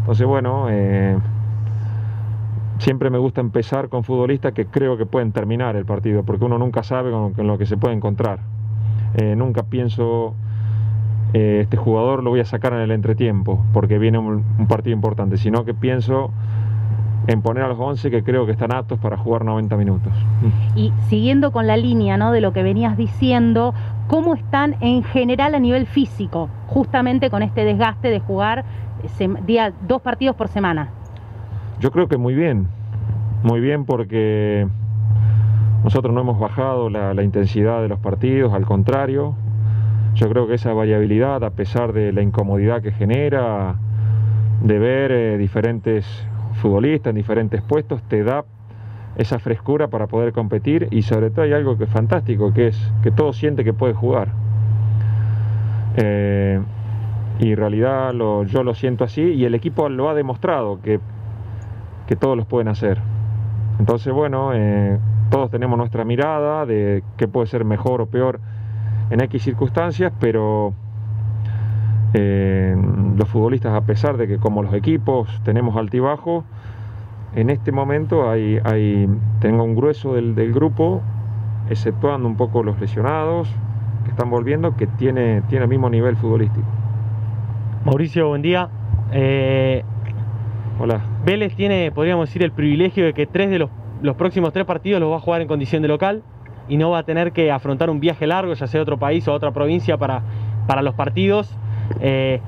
Entonces, 0.00 0.26
bueno, 0.26 0.66
eh, 0.70 1.18
siempre 2.78 3.10
me 3.10 3.18
gusta 3.18 3.40
empezar 3.40 3.88
con 3.88 4.02
futbolistas 4.02 4.52
que 4.52 4.66
creo 4.66 4.96
que 4.96 5.06
pueden 5.06 5.32
terminar 5.32 5.76
el 5.76 5.84
partido, 5.84 6.22
porque 6.22 6.44
uno 6.44 6.58
nunca 6.58 6.82
sabe 6.82 7.10
con, 7.10 7.46
lo 7.46 7.58
que 7.58 7.66
se 7.66 7.76
puede 7.76 7.94
encontrar. 7.94 8.40
Eh, 9.14 9.34
nunca 9.36 9.64
pienso, 9.64 10.34
este 11.32 11.76
jugador 11.76 12.22
lo 12.22 12.30
voy 12.30 12.40
a 12.40 12.44
sacar 12.44 12.72
en 12.72 12.80
el 12.80 12.92
entretiempo, 12.92 13.64
porque 13.72 13.98
viene 13.98 14.18
un 14.18 14.66
partido 14.68 14.94
importante, 14.94 15.36
sino 15.36 15.64
que 15.64 15.74
pienso 15.74 16.30
en 17.26 17.42
poner 17.42 17.64
a 17.64 17.68
los 17.68 17.78
11 17.78 18.10
que 18.10 18.22
creo 18.22 18.46
que 18.46 18.52
están 18.52 18.74
aptos 18.74 18.98
para 18.98 19.16
jugar 19.16 19.44
90 19.44 19.76
minutos. 19.76 20.12
Y 20.74 20.92
siguiendo 21.08 21.52
con 21.52 21.66
la 21.66 21.76
línea 21.76 22.16
¿no? 22.16 22.32
de 22.32 22.40
lo 22.40 22.52
que 22.52 22.62
venías 22.62 22.96
diciendo, 22.96 23.74
¿cómo 24.08 24.34
están 24.34 24.76
en 24.80 25.02
general 25.02 25.54
a 25.54 25.58
nivel 25.58 25.86
físico, 25.86 26.48
justamente 26.66 27.30
con 27.30 27.42
este 27.42 27.64
desgaste 27.64 28.08
de 28.08 28.20
jugar 28.20 28.64
día, 29.46 29.72
dos 29.86 30.02
partidos 30.02 30.36
por 30.36 30.48
semana? 30.48 30.88
Yo 31.78 31.90
creo 31.90 32.08
que 32.08 32.16
muy 32.16 32.34
bien, 32.34 32.66
muy 33.42 33.60
bien 33.60 33.84
porque 33.84 34.66
nosotros 35.84 36.14
no 36.14 36.20
hemos 36.20 36.38
bajado 36.38 36.90
la, 36.90 37.22
intensidad 37.22 37.80
de 37.82 37.88
los 37.88 37.98
partidos, 38.00 38.52
al 38.52 38.66
contrario, 38.66 39.34
yo 40.14 40.28
creo 40.28 40.46
que 40.46 40.54
esa 40.54 40.72
variabilidad, 40.72 41.42
a 41.44 41.50
pesar 41.50 41.92
de 41.92 42.12
la 42.12 42.22
incomodidad 42.22 42.82
que 42.82 42.92
genera, 42.92 43.76
de 44.62 44.78
ver 44.78 45.12
eh, 45.12 45.38
diferentes 45.38 46.06
futbolista 46.60 47.10
en 47.10 47.16
diferentes 47.16 47.62
puestos 47.62 48.02
te 48.04 48.22
da 48.22 48.44
esa 49.16 49.38
frescura 49.38 49.88
para 49.88 50.06
poder 50.06 50.32
competir 50.32 50.88
y 50.90 51.02
sobre 51.02 51.30
todo 51.30 51.42
hay 51.42 51.52
algo 51.52 51.76
que 51.76 51.84
es 51.84 51.90
fantástico, 51.90 52.52
que 52.52 52.68
es 52.68 52.92
que 53.02 53.10
todo 53.10 53.32
siente 53.32 53.64
que 53.64 53.72
puede 53.72 53.94
jugar. 53.94 54.28
Eh, 55.96 56.60
y 57.40 57.52
en 57.52 57.56
realidad 57.56 58.12
yo 58.12 58.62
lo 58.62 58.74
siento 58.74 59.04
así 59.04 59.22
y 59.22 59.44
el 59.44 59.54
equipo 59.54 59.88
lo 59.88 60.08
ha 60.08 60.14
demostrado 60.14 60.80
que, 60.82 61.00
que 62.06 62.14
todos 62.14 62.36
los 62.36 62.46
pueden 62.46 62.68
hacer. 62.68 62.98
Entonces, 63.78 64.12
bueno, 64.12 64.52
eh, 64.54 64.98
todos 65.30 65.50
tenemos 65.50 65.78
nuestra 65.78 66.04
mirada 66.04 66.66
de 66.66 67.02
qué 67.16 67.26
puede 67.28 67.46
ser 67.46 67.64
mejor 67.64 68.02
o 68.02 68.06
peor 68.06 68.40
en 69.10 69.20
X 69.20 69.42
circunstancias, 69.42 70.12
pero 70.20 70.74
eh, 72.14 72.76
los 73.16 73.28
futbolistas, 73.28 73.74
a 73.74 73.82
pesar 73.82 74.16
de 74.16 74.26
que 74.26 74.38
como 74.38 74.62
los 74.62 74.74
equipos 74.74 75.28
tenemos 75.44 75.76
altibajo, 75.76 76.44
en 77.34 77.50
este 77.50 77.70
momento 77.70 78.28
hay, 78.28 78.58
hay, 78.64 79.08
tengo 79.40 79.62
un 79.62 79.76
grueso 79.76 80.14
del, 80.14 80.34
del, 80.34 80.52
grupo, 80.52 81.00
exceptuando 81.68 82.26
un 82.26 82.36
poco 82.36 82.62
los 82.62 82.80
lesionados 82.80 83.48
que 84.04 84.10
están 84.10 84.30
volviendo, 84.30 84.76
que 84.76 84.86
tiene, 84.86 85.42
tiene 85.42 85.64
el 85.64 85.70
mismo 85.70 85.88
nivel 85.88 86.16
futbolístico. 86.16 86.66
Mauricio, 87.84 88.28
buen 88.28 88.42
día. 88.42 88.68
Eh, 89.12 89.84
Hola. 90.80 91.02
Vélez 91.24 91.54
tiene, 91.54 91.92
podríamos 91.92 92.28
decir, 92.28 92.42
el 92.42 92.52
privilegio 92.52 93.04
de 93.04 93.12
que 93.12 93.26
tres 93.26 93.50
de 93.50 93.58
los, 93.58 93.70
los, 94.02 94.16
próximos 94.16 94.52
tres 94.52 94.64
partidos 94.64 95.00
los 95.00 95.12
va 95.12 95.16
a 95.16 95.20
jugar 95.20 95.42
en 95.42 95.48
condición 95.48 95.82
de 95.82 95.88
local 95.88 96.22
y 96.68 96.78
no 96.78 96.90
va 96.90 96.98
a 96.98 97.02
tener 97.02 97.32
que 97.32 97.52
afrontar 97.52 97.90
un 97.90 98.00
viaje 98.00 98.26
largo, 98.26 98.54
ya 98.54 98.66
sea 98.66 98.80
a 98.80 98.82
otro 98.82 98.98
país 98.98 99.28
o 99.28 99.32
a 99.32 99.34
otra 99.34 99.52
provincia 99.52 99.98
para, 99.98 100.22
para 100.66 100.82
los 100.82 100.94
partidos. 100.94 101.54
Eh, 102.00 102.40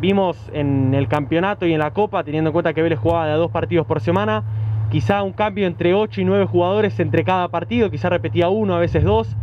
vimos 0.00 0.50
en 0.52 0.94
el 0.94 1.08
campeonato 1.08 1.66
y 1.66 1.72
en 1.72 1.78
la 1.78 1.90
Copa, 1.90 2.24
teniendo 2.24 2.50
en 2.50 2.52
cuenta 2.52 2.72
que 2.72 2.82
Vélez 2.82 2.98
jugaba 2.98 3.26
de 3.26 3.32
a 3.32 3.36
dos 3.36 3.50
partidos 3.50 3.86
por 3.86 4.00
semana, 4.00 4.42
quizá 4.90 5.22
un 5.22 5.32
cambio 5.32 5.66
entre 5.66 5.94
8 5.94 6.20
y 6.20 6.24
9 6.24 6.46
jugadores 6.46 6.98
entre 7.00 7.24
cada 7.24 7.48
partido, 7.48 7.90
quizá 7.90 8.08
repetía 8.08 8.48
uno, 8.48 8.74
a 8.74 8.78
veces 8.78 9.04
dos, 9.04 9.36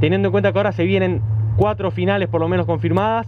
teniendo 0.00 0.28
en 0.28 0.32
cuenta 0.32 0.52
que 0.52 0.58
ahora 0.58 0.72
se 0.72 0.84
vienen 0.84 1.20
cuatro 1.56 1.90
finales 1.90 2.28
por 2.28 2.40
lo 2.40 2.48
menos 2.48 2.66
confirmadas. 2.66 3.26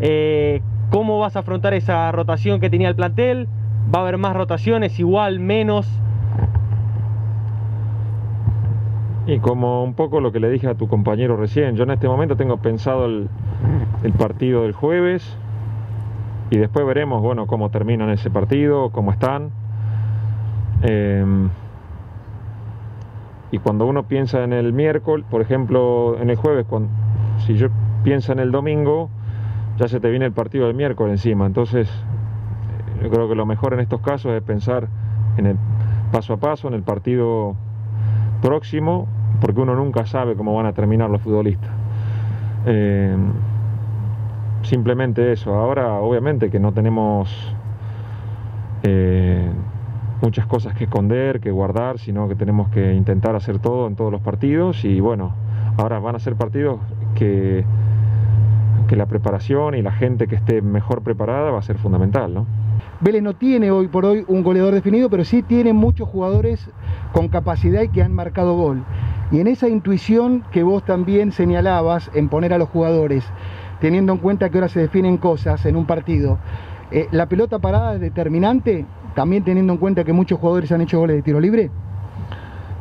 Eh, 0.00 0.60
¿Cómo 0.90 1.18
vas 1.18 1.36
a 1.36 1.40
afrontar 1.40 1.74
esa 1.74 2.12
rotación 2.12 2.60
que 2.60 2.70
tenía 2.70 2.88
el 2.88 2.94
plantel? 2.94 3.48
¿Va 3.92 4.00
a 4.00 4.02
haber 4.02 4.18
más 4.18 4.36
rotaciones, 4.36 4.98
igual, 4.98 5.40
menos? 5.40 5.86
Y 9.26 9.40
como 9.40 9.82
un 9.82 9.94
poco 9.94 10.20
lo 10.20 10.30
que 10.30 10.38
le 10.38 10.48
dije 10.50 10.68
a 10.68 10.74
tu 10.74 10.86
compañero 10.86 11.36
recién, 11.36 11.74
yo 11.74 11.82
en 11.82 11.90
este 11.90 12.06
momento 12.06 12.36
tengo 12.36 12.58
pensado 12.58 13.06
el, 13.06 13.28
el 14.04 14.12
partido 14.12 14.62
del 14.62 14.72
jueves 14.72 15.36
y 16.50 16.58
después 16.58 16.86
veremos, 16.86 17.22
bueno, 17.22 17.46
cómo 17.46 17.70
terminan 17.70 18.08
ese 18.10 18.30
partido, 18.30 18.90
cómo 18.90 19.10
están. 19.10 19.50
Eh, 20.82 21.24
y 23.50 23.58
cuando 23.58 23.86
uno 23.86 24.04
piensa 24.04 24.44
en 24.44 24.52
el 24.52 24.72
miércoles, 24.72 25.26
por 25.28 25.40
ejemplo, 25.40 26.16
en 26.20 26.30
el 26.30 26.36
jueves, 26.36 26.66
cuando, 26.68 26.88
si 27.46 27.54
yo 27.54 27.68
pienso 28.04 28.32
en 28.32 28.38
el 28.38 28.52
domingo, 28.52 29.08
ya 29.76 29.88
se 29.88 29.98
te 29.98 30.08
viene 30.08 30.26
el 30.26 30.32
partido 30.32 30.66
del 30.66 30.76
miércoles 30.76 31.12
encima. 31.12 31.46
Entonces, 31.46 31.90
yo 33.02 33.10
creo 33.10 33.28
que 33.28 33.34
lo 33.34 33.46
mejor 33.46 33.74
en 33.74 33.80
estos 33.80 34.00
casos 34.00 34.32
es 34.32 34.42
pensar 34.42 34.88
en 35.36 35.46
el 35.46 35.56
paso 36.12 36.34
a 36.34 36.36
paso, 36.36 36.68
en 36.68 36.74
el 36.74 36.82
partido 36.82 37.56
próximo, 38.40 39.08
porque 39.40 39.60
uno 39.60 39.74
nunca 39.74 40.06
sabe 40.06 40.34
cómo 40.34 40.54
van 40.54 40.66
a 40.66 40.72
terminar 40.72 41.10
los 41.10 41.20
futbolistas. 41.20 41.70
Eh, 42.66 43.16
simplemente 44.62 45.32
eso. 45.32 45.54
Ahora, 45.54 45.94
obviamente, 45.94 46.50
que 46.50 46.58
no 46.58 46.72
tenemos 46.72 47.54
eh, 48.82 49.48
muchas 50.20 50.46
cosas 50.46 50.74
que 50.74 50.84
esconder, 50.84 51.40
que 51.40 51.50
guardar, 51.50 51.98
sino 51.98 52.28
que 52.28 52.34
tenemos 52.34 52.68
que 52.70 52.94
intentar 52.94 53.36
hacer 53.36 53.58
todo 53.58 53.86
en 53.86 53.96
todos 53.96 54.12
los 54.12 54.20
partidos. 54.20 54.84
Y 54.84 55.00
bueno, 55.00 55.32
ahora 55.76 55.98
van 55.98 56.16
a 56.16 56.18
ser 56.18 56.36
partidos 56.36 56.80
que, 57.14 57.64
que 58.88 58.96
la 58.96 59.06
preparación 59.06 59.74
y 59.74 59.82
la 59.82 59.92
gente 59.92 60.26
que 60.26 60.36
esté 60.36 60.62
mejor 60.62 61.02
preparada 61.02 61.50
va 61.50 61.58
a 61.58 61.62
ser 61.62 61.78
fundamental, 61.78 62.34
¿no? 62.34 62.46
Vélez 63.00 63.22
no 63.22 63.34
tiene 63.34 63.70
hoy 63.70 63.88
por 63.88 64.06
hoy 64.06 64.24
un 64.26 64.42
goleador 64.42 64.72
definido, 64.72 65.10
pero 65.10 65.24
sí 65.24 65.42
tiene 65.42 65.72
muchos 65.74 66.08
jugadores 66.08 66.70
con 67.12 67.28
capacidad 67.28 67.82
y 67.82 67.88
que 67.88 68.02
han 68.02 68.14
marcado 68.14 68.54
gol. 68.54 68.82
Y 69.32 69.40
en 69.40 69.46
esa 69.48 69.68
intuición 69.68 70.44
que 70.52 70.62
vos 70.62 70.84
también 70.84 71.32
señalabas 71.32 72.10
en 72.14 72.28
poner 72.28 72.52
a 72.52 72.58
los 72.58 72.68
jugadores, 72.68 73.24
teniendo 73.80 74.12
en 74.12 74.18
cuenta 74.18 74.50
que 74.50 74.58
ahora 74.58 74.68
se 74.68 74.80
definen 74.80 75.16
cosas 75.16 75.66
en 75.66 75.76
un 75.76 75.84
partido, 75.84 76.38
eh, 76.90 77.08
¿la 77.10 77.26
pelota 77.26 77.58
parada 77.58 77.94
es 77.94 78.00
determinante? 78.00 78.86
También 79.14 79.42
teniendo 79.42 79.72
en 79.72 79.78
cuenta 79.78 80.04
que 80.04 80.12
muchos 80.12 80.38
jugadores 80.38 80.70
han 80.72 80.80
hecho 80.80 80.98
goles 80.98 81.16
de 81.16 81.22
tiro 81.22 81.40
libre. 81.40 81.70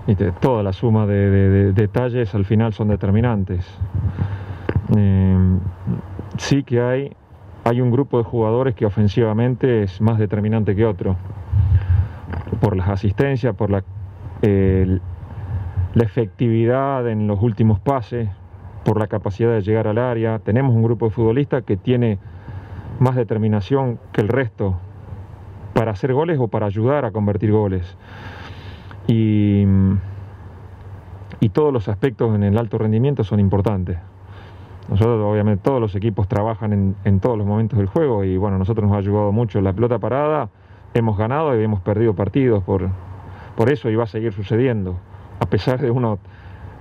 Y 0.07 0.15
toda 0.15 0.61
la 0.61 0.71
suma 0.71 1.07
de, 1.07 1.29
de, 1.29 1.49
de, 1.49 1.73
detalles 1.73 2.35
al 2.35 2.45
final 2.45 2.73
son 2.73 2.89
determinantes. 2.89 3.65
Eh, 4.95 5.57
sí 6.37 6.63
que 6.63 6.79
hay 6.79 7.15
hay 7.65 7.81
un 7.81 7.89
grupo 7.89 8.19
de 8.19 8.23
jugadores 8.23 8.75
que 8.75 8.85
ofensivamente 8.85 9.81
es 9.81 9.99
más 9.99 10.19
determinante 10.19 10.75
que 10.75 10.85
otro. 10.85 11.17
Por 12.61 12.77
las 12.77 12.87
asistencias, 12.87 13.55
por 13.55 13.71
la, 13.71 13.83
la 15.95 16.03
efectividad 16.03 17.07
en 17.09 17.25
los 17.25 17.41
últimos 17.41 17.79
pases, 17.79 18.29
por 18.85 18.99
la 18.99 19.07
capacidad 19.07 19.51
de 19.51 19.61
llegar 19.61 19.87
al 19.87 19.97
área. 19.97 20.39
Tenemos 20.39 20.73
un 20.73 20.83
grupo 20.83 21.05
de 21.07 21.11
futbolistas 21.11 21.63
que 21.63 21.75
tiene 21.75 22.19
más 22.99 23.15
determinación 23.15 23.99
que 24.13 24.21
el 24.21 24.29
resto 24.29 24.77
para 25.73 25.91
hacer 25.91 26.13
goles 26.13 26.37
o 26.39 26.47
para 26.47 26.67
ayudar 26.67 27.03
a 27.03 27.11
convertir 27.11 27.51
goles. 27.51 27.97
Y, 29.07 29.65
todos 31.53 31.71
los 31.71 31.87
aspectos 31.87 32.35
en 32.35 32.43
el 32.43 32.57
alto 32.57 32.77
rendimiento 32.77 33.23
son 33.23 33.39
importantes. 33.39 33.97
Nosotros, 34.89 35.21
obviamente, 35.23 35.63
todos 35.63 35.79
los 35.79 35.95
equipos 35.95 36.27
trabajan 36.27 36.73
en, 36.73 36.95
en, 37.05 37.21
todos 37.21 37.37
los 37.37 37.47
momentos 37.47 37.79
del 37.79 37.87
juego 37.87 38.25
y 38.25 38.35
bueno, 38.35 38.57
nosotros 38.57 38.85
nos 38.85 38.95
ha 38.95 38.99
ayudado 38.99 39.31
mucho 39.31 39.61
la 39.61 39.71
pelota 39.71 39.97
parada. 39.97 40.49
Hemos 40.93 41.17
ganado 41.17 41.57
y 41.57 41.63
hemos 41.63 41.79
perdido 41.79 42.13
partidos 42.13 42.61
por, 42.63 42.89
por 43.55 43.71
eso 43.71 43.89
y 43.89 43.95
va 43.95 44.03
a 44.03 44.07
seguir 44.07 44.33
sucediendo, 44.33 44.97
a 45.39 45.45
pesar 45.45 45.79
de 45.79 45.91
uno 45.91 46.19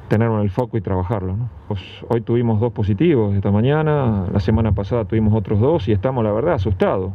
tenerlo 0.09 0.37
en 0.37 0.43
el 0.43 0.51
foco 0.51 0.77
y 0.77 0.81
trabajarlo. 0.81 1.37
Pues 1.69 1.81
hoy 2.09 2.21
tuvimos 2.21 2.61
dos 2.61 2.73
positivos 2.73 3.35
esta 3.35 3.51
mañana, 3.51 4.27
la 4.33 4.41
semana 4.41 4.73
pasada 4.73 5.05
tuvimos 5.05 5.35
otros 5.35 5.61
dos 5.61 5.89
y 5.89 5.93
estamos, 5.93 6.25
la 6.25 6.33
verdad, 6.33 6.55
asustados. 6.55 7.13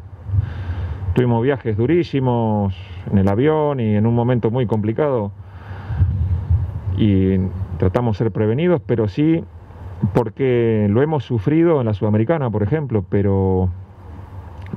Tuvimos 1.13 1.43
viajes 1.43 1.77
durísimos 1.77 2.75
en 3.11 3.17
el 3.17 3.27
avión 3.27 3.79
y 3.79 3.95
en 3.95 4.05
un 4.05 4.15
momento 4.15 4.51
muy 4.51 4.65
complicado 4.65 5.31
y 6.97 7.37
tratamos 7.77 8.17
de 8.17 8.25
ser 8.25 8.31
prevenidos, 8.31 8.81
pero 8.85 9.07
sí 9.07 9.43
porque 10.13 10.87
lo 10.89 11.01
hemos 11.01 11.23
sufrido 11.23 11.79
en 11.79 11.87
la 11.87 11.93
Sudamericana, 11.93 12.49
por 12.49 12.63
ejemplo, 12.63 13.03
pero 13.09 13.69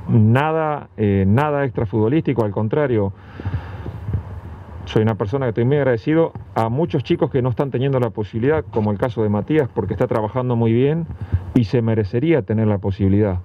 nada, 0.09 0.89
eh, 0.97 1.25
nada 1.27 1.65
extrafutbolístico, 1.65 2.43
al 2.43 2.51
contrario. 2.51 3.13
Soy 4.85 5.01
una 5.01 5.15
persona 5.15 5.45
que 5.45 5.49
estoy 5.49 5.65
muy 5.65 5.77
agradecido 5.77 6.33
a 6.55 6.69
muchos 6.69 7.03
chicos 7.03 7.31
que 7.31 7.41
no 7.41 7.49
están 7.49 7.71
teniendo 7.71 7.99
la 7.99 8.09
posibilidad, 8.09 8.65
como 8.69 8.91
el 8.91 8.97
caso 8.97 9.23
de 9.23 9.29
Matías, 9.29 9.69
porque 9.73 9.93
está 9.93 10.07
trabajando 10.07 10.55
muy 10.55 10.73
bien 10.73 11.07
y 11.55 11.63
se 11.63 11.81
merecería 11.81 12.41
tener 12.41 12.67
la 12.67 12.79
posibilidad. 12.79 13.39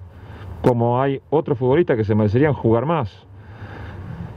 Como 0.62 1.00
hay 1.00 1.22
otros 1.30 1.56
futbolistas 1.58 1.96
que 1.96 2.04
se 2.04 2.14
merecerían 2.14 2.52
jugar 2.52 2.86
más, 2.86 3.26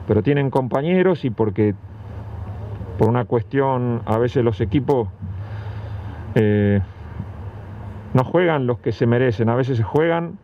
pero 0.07 0.21
tienen 0.21 0.51
compañeros 0.51 1.25
y 1.25 1.31
porque 1.31 1.73
por 2.99 3.09
una 3.09 3.25
cuestión 3.25 4.03
a 4.05 4.19
veces 4.19 4.43
los 4.43 4.61
equipos 4.61 5.09
eh, 6.35 6.81
no 8.13 8.23
juegan 8.23 8.67
los 8.67 8.79
que 8.79 8.91
se 8.91 9.07
merecen, 9.07 9.49
a 9.49 9.55
veces 9.55 9.77
se 9.77 9.83
juegan 9.83 10.37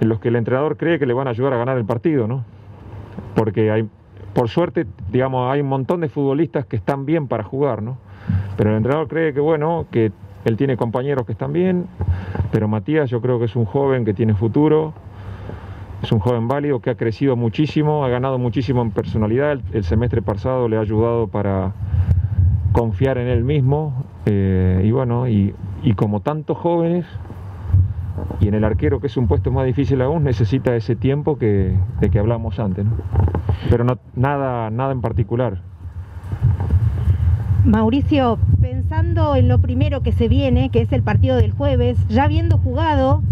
los 0.00 0.20
que 0.20 0.28
el 0.28 0.36
entrenador 0.36 0.76
cree 0.76 0.98
que 0.98 1.06
le 1.06 1.14
van 1.14 1.26
a 1.26 1.30
ayudar 1.30 1.54
a 1.54 1.56
ganar 1.56 1.78
el 1.78 1.84
partido, 1.84 2.26
¿no? 2.26 2.44
Porque 3.34 3.70
hay, 3.70 3.88
por 4.34 4.48
suerte, 4.48 4.86
digamos, 5.10 5.50
hay 5.52 5.60
un 5.60 5.68
montón 5.68 6.00
de 6.00 6.08
futbolistas 6.08 6.66
que 6.66 6.76
están 6.76 7.06
bien 7.06 7.28
para 7.28 7.42
jugar, 7.42 7.82
¿no? 7.82 7.98
Pero 8.56 8.70
el 8.70 8.76
entrenador 8.76 9.08
cree 9.08 9.32
que, 9.32 9.40
bueno, 9.40 9.86
que 9.90 10.12
él 10.44 10.56
tiene 10.56 10.76
compañeros 10.76 11.26
que 11.26 11.32
están 11.32 11.52
bien, 11.52 11.86
pero 12.52 12.68
Matías 12.68 13.10
yo 13.10 13.20
creo 13.20 13.38
que 13.38 13.44
es 13.44 13.56
un 13.56 13.64
joven 13.64 14.04
que 14.04 14.14
tiene 14.14 14.34
futuro, 14.34 14.94
es 16.02 16.12
un 16.12 16.18
joven 16.18 16.48
válido 16.48 16.80
que 16.80 16.90
ha 16.90 16.94
crecido 16.94 17.36
muchísimo, 17.36 18.04
ha 18.04 18.08
ganado 18.08 18.38
muchísimo 18.38 18.82
en 18.82 18.90
personalidad, 18.90 19.58
el, 19.72 19.84
semestre 19.84 20.22
pasado 20.22 20.68
le 20.68 20.76
ha 20.76 20.80
ayudado 20.80 21.28
para 21.28 21.72
confiar 22.72 23.18
en 23.18 23.28
él 23.28 23.44
mismo 23.44 24.04
eh, 24.26 24.82
y 24.84 24.90
bueno, 24.92 25.28
y, 25.28 25.54
como 25.96 26.20
tantos 26.20 26.56
jóvenes, 26.56 27.04
y 28.40 28.48
en 28.48 28.54
el 28.54 28.64
arquero 28.64 29.00
que 29.00 29.06
es 29.06 29.16
un 29.16 29.26
puesto 29.26 29.50
más 29.50 29.66
difícil 29.66 30.00
aún, 30.02 30.24
necesita 30.24 30.74
ese 30.76 30.96
tiempo 30.96 31.38
que, 31.38 31.76
de 32.00 32.10
que 32.10 32.18
hablamos 32.18 32.58
antes, 32.58 32.84
¿no? 32.84 32.92
pero 33.68 33.84
no, 33.84 33.98
nada, 34.14 34.70
nada 34.70 34.92
en 34.92 35.00
particular. 35.00 35.60
Mauricio, 37.64 38.38
pensando 38.60 39.36
en 39.36 39.48
lo 39.48 39.58
primero 39.58 40.02
que 40.02 40.12
se 40.12 40.28
viene, 40.28 40.70
que 40.70 40.80
es 40.80 40.92
el 40.92 41.02
partido 41.02 41.36
del 41.36 41.52
jueves, 41.52 41.98
ya 42.08 42.24
habiendo 42.24 42.56
jugado 42.56 43.22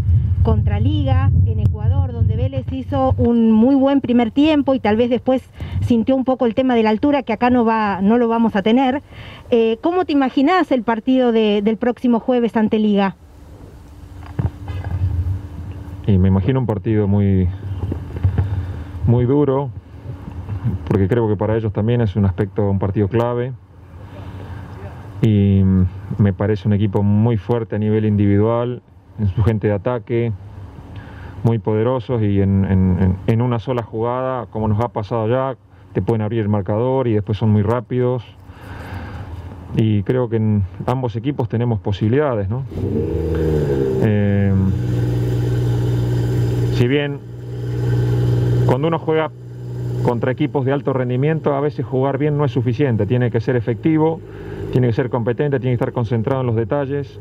contra 0.42 0.80
Liga 0.80 1.30
en 1.46 1.60
Ecuador, 1.60 2.12
donde 2.12 2.36
Vélez 2.36 2.66
hizo 2.72 3.14
un 3.16 3.52
muy 3.52 3.74
buen 3.74 4.00
primer 4.00 4.30
tiempo 4.30 4.74
y 4.74 4.80
tal 4.80 4.96
vez 4.96 5.10
después 5.10 5.42
sintió 5.80 6.14
un 6.14 6.24
poco 6.24 6.46
el 6.46 6.54
tema 6.54 6.74
de 6.74 6.82
la 6.82 6.90
altura 6.90 7.22
que 7.22 7.32
acá 7.32 7.50
no 7.50 7.64
va, 7.64 8.00
no 8.02 8.18
lo 8.18 8.28
vamos 8.28 8.54
a 8.54 8.62
tener. 8.62 9.02
Eh, 9.50 9.78
¿Cómo 9.80 10.04
te 10.04 10.12
imaginás 10.12 10.70
el 10.72 10.82
partido 10.82 11.32
de, 11.32 11.62
del 11.62 11.76
próximo 11.76 12.20
jueves 12.20 12.56
ante 12.56 12.78
Liga? 12.78 13.16
Y 16.08 16.16
me 16.16 16.28
imagino 16.28 16.58
un 16.58 16.64
partido 16.66 17.06
muy, 17.06 17.46
muy 19.06 19.26
duro, 19.26 19.68
porque 20.86 21.06
creo 21.06 21.28
que 21.28 21.36
para 21.36 21.54
ellos 21.54 21.70
también 21.72 22.00
es 22.00 22.16
un 22.16 22.24
aspecto, 22.24 22.68
un 22.70 22.78
partido 22.78 23.08
clave. 23.08 23.52
Y 25.20 25.62
me 26.16 26.32
parece 26.32 26.66
un 26.66 26.72
equipo 26.72 27.02
muy 27.02 27.36
fuerte 27.36 27.76
a 27.76 27.78
nivel 27.78 28.06
individual, 28.06 28.80
en 29.18 29.28
su 29.28 29.42
gente 29.42 29.66
de 29.66 29.74
ataque, 29.74 30.32
muy 31.44 31.58
poderosos 31.58 32.22
y 32.22 32.40
en, 32.40 32.64
en- 33.26 33.42
una 33.42 33.58
sola 33.58 33.82
jugada, 33.82 34.46
como 34.46 34.66
nos 34.66 34.80
ha 34.80 34.88
pasado 34.88 35.28
ya, 35.28 35.56
te 35.92 36.00
pueden 36.02 36.22
abrir 36.22 36.40
el 36.40 36.48
marcador 36.48 37.06
y 37.06 37.12
después 37.14 37.36
son 37.36 37.50
muy 37.50 37.62
rápidos. 37.62 38.24
Y 39.76 40.02
creo 40.04 40.30
que 40.30 40.36
en 40.36 40.64
ambos 40.86 41.16
equipos 41.16 41.48
tenemos 41.50 41.80
posibilidades, 41.80 42.48
¿no? 42.48 42.64
Eh, 44.02 44.17
si 46.78 46.86
bien 46.86 47.18
cuando 48.64 48.86
uno 48.86 49.00
juega 49.00 49.32
contra 50.04 50.30
equipos 50.30 50.64
de 50.64 50.70
alto 50.70 50.92
rendimiento, 50.92 51.56
a 51.56 51.60
veces 51.60 51.84
jugar 51.84 52.18
bien 52.18 52.38
no 52.38 52.44
es 52.44 52.52
suficiente, 52.52 53.04
tiene 53.04 53.32
que 53.32 53.40
ser 53.40 53.56
efectivo, 53.56 54.20
tiene 54.70 54.86
que 54.86 54.92
ser 54.92 55.10
competente, 55.10 55.58
tiene 55.58 55.72
que 55.72 55.82
estar 55.82 55.92
concentrado 55.92 56.42
en 56.42 56.46
los 56.46 56.54
detalles, 56.54 57.18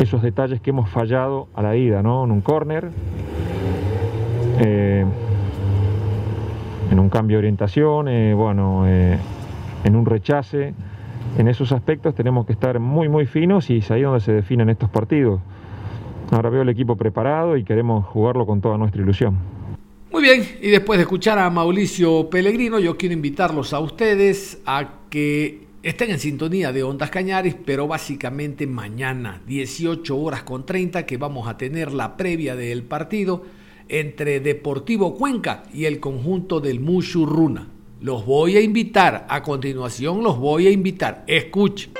esos 0.00 0.22
detalles 0.22 0.60
que 0.60 0.70
hemos 0.70 0.90
fallado 0.90 1.46
a 1.54 1.62
la 1.62 1.76
ida, 1.76 2.02
¿no? 2.02 2.24
En 2.24 2.32
un 2.32 2.40
córner, 2.40 2.90
eh, 4.58 5.04
en 6.90 6.98
un 6.98 7.08
cambio 7.08 7.36
de 7.36 7.38
orientación, 7.38 8.08
eh, 8.08 8.34
bueno, 8.34 8.88
eh, 8.88 9.18
en 9.84 9.94
un 9.94 10.04
rechace. 10.04 10.74
En 11.38 11.46
esos 11.46 11.70
aspectos 11.70 12.12
tenemos 12.16 12.44
que 12.44 12.54
estar 12.54 12.80
muy, 12.80 13.08
muy 13.08 13.26
finos 13.26 13.70
y 13.70 13.78
es 13.78 13.90
ahí 13.92 14.02
donde 14.02 14.18
se 14.18 14.32
definen 14.32 14.68
estos 14.68 14.90
partidos. 14.90 15.40
Ahora 16.30 16.50
veo 16.50 16.62
el 16.62 16.68
equipo 16.68 16.96
preparado 16.96 17.56
y 17.56 17.64
queremos 17.64 18.04
jugarlo 18.06 18.46
con 18.46 18.60
toda 18.60 18.76
nuestra 18.76 19.02
ilusión. 19.02 19.36
Muy 20.10 20.22
bien, 20.22 20.44
y 20.62 20.70
después 20.70 20.98
de 20.98 21.02
escuchar 21.02 21.38
a 21.38 21.50
Mauricio 21.50 22.30
Pellegrino, 22.30 22.78
yo 22.78 22.96
quiero 22.96 23.12
invitarlos 23.12 23.72
a 23.72 23.80
ustedes 23.80 24.62
a 24.64 24.88
que 25.10 25.66
estén 25.82 26.10
en 26.10 26.18
sintonía 26.18 26.72
de 26.72 26.82
Ondas 26.82 27.10
Cañaris, 27.10 27.54
pero 27.64 27.86
básicamente 27.86 28.66
mañana, 28.66 29.40
18 29.46 30.16
horas 30.16 30.42
con 30.42 30.64
30, 30.64 31.06
que 31.06 31.16
vamos 31.16 31.48
a 31.48 31.56
tener 31.56 31.92
la 31.92 32.16
previa 32.16 32.56
del 32.56 32.82
partido 32.82 33.44
entre 33.88 34.40
Deportivo 34.40 35.14
Cuenca 35.14 35.64
y 35.72 35.84
el 35.84 36.00
conjunto 36.00 36.60
del 36.60 36.80
Mushurruna. 36.80 37.68
Los 38.00 38.26
voy 38.26 38.56
a 38.56 38.60
invitar, 38.60 39.26
a 39.28 39.42
continuación 39.42 40.22
los 40.22 40.38
voy 40.38 40.66
a 40.66 40.70
invitar. 40.70 41.24
Escuchen. 41.26 41.92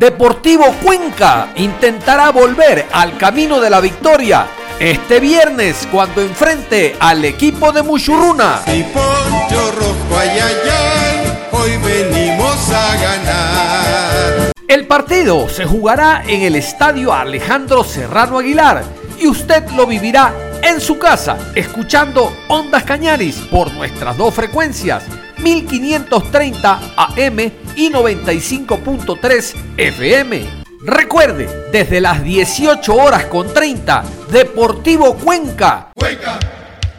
Deportivo 0.00 0.64
Cuenca 0.82 1.50
intentará 1.56 2.30
volver 2.30 2.86
al 2.90 3.18
camino 3.18 3.60
de 3.60 3.68
la 3.68 3.80
victoria 3.80 4.46
este 4.78 5.20
viernes 5.20 5.86
cuando 5.92 6.22
enfrente 6.22 6.96
al 6.98 7.22
equipo 7.22 7.70
de 7.70 7.82
Mushurruna. 7.82 8.62
Y 8.66 8.82
poncho 8.84 9.72
rojo, 9.72 10.18
ay, 10.18 10.30
ay, 10.30 10.54
ay, 10.72 11.48
hoy 11.52 11.76
venimos 11.84 12.70
a 12.70 12.96
ganar. 12.96 14.52
El 14.66 14.86
partido 14.86 15.50
se 15.50 15.66
jugará 15.66 16.22
en 16.26 16.44
el 16.44 16.56
estadio 16.56 17.12
Alejandro 17.12 17.84
Serrano 17.84 18.38
Aguilar 18.38 18.82
y 19.18 19.26
usted 19.26 19.68
lo 19.72 19.86
vivirá 19.86 20.32
en 20.62 20.80
su 20.80 20.98
casa, 20.98 21.36
escuchando 21.54 22.34
Ondas 22.48 22.84
Cañaris 22.84 23.36
por 23.50 23.70
nuestras 23.74 24.16
dos 24.16 24.32
frecuencias, 24.32 25.04
1530 25.42 26.80
AM 26.96 27.59
y 27.76 27.90
95.3 27.90 29.54
FM. 29.76 30.46
Recuerde, 30.82 31.68
desde 31.70 32.00
las 32.00 32.22
18 32.22 32.94
horas 32.94 33.24
con 33.26 33.52
30, 33.52 34.02
Deportivo 34.30 35.14
Cuenca. 35.16 35.88
Cuenca, 35.94 36.38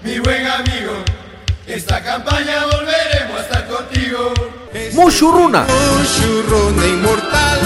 mi 0.03 0.19
buen 0.19 0.45
amigo, 0.45 0.93
esta 1.65 2.01
campaña 2.03 2.65
volveremos 2.65 3.39
a 3.39 3.41
estar 3.41 3.67
contigo. 3.67 4.33
Mushurruna. 4.93 5.65
Mushurruna 5.97 6.85
inmortal, 6.85 7.59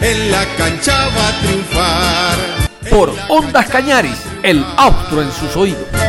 en 0.00 0.30
la 0.30 0.44
cancha 0.56 1.08
va 1.08 1.28
a 1.28 1.40
triunfar. 1.40 2.38
por 2.90 3.14
Ondas 3.28 3.66
Cañaris, 3.68 4.18
el 4.42 4.64
austro 4.76 5.22
en 5.22 5.32
sus 5.32 5.56
oídos. 5.56 6.03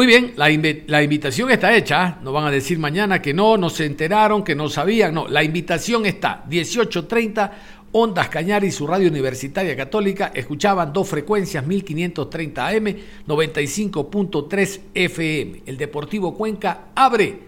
Muy 0.00 0.06
bien, 0.06 0.32
la, 0.36 0.50
invi- 0.50 0.84
la 0.86 1.02
invitación 1.02 1.50
está 1.50 1.76
hecha. 1.76 2.16
No 2.22 2.32
van 2.32 2.46
a 2.46 2.50
decir 2.50 2.78
mañana 2.78 3.20
que 3.20 3.34
no, 3.34 3.58
no 3.58 3.68
se 3.68 3.84
enteraron, 3.84 4.42
que 4.42 4.54
no 4.54 4.70
sabían. 4.70 5.12
No, 5.12 5.28
la 5.28 5.44
invitación 5.44 6.06
está. 6.06 6.42
18.30, 6.48 7.50
Ondas 7.92 8.30
Cañaris, 8.30 8.76
su 8.76 8.86
radio 8.86 9.10
universitaria 9.10 9.76
católica. 9.76 10.32
Escuchaban 10.34 10.90
dos 10.94 11.06
frecuencias, 11.06 11.66
1530 11.66 12.66
AM, 12.66 12.96
95.3 13.28 14.80
FM. 14.94 15.64
El 15.66 15.76
Deportivo 15.76 16.34
Cuenca 16.34 16.86
abre, 16.94 17.38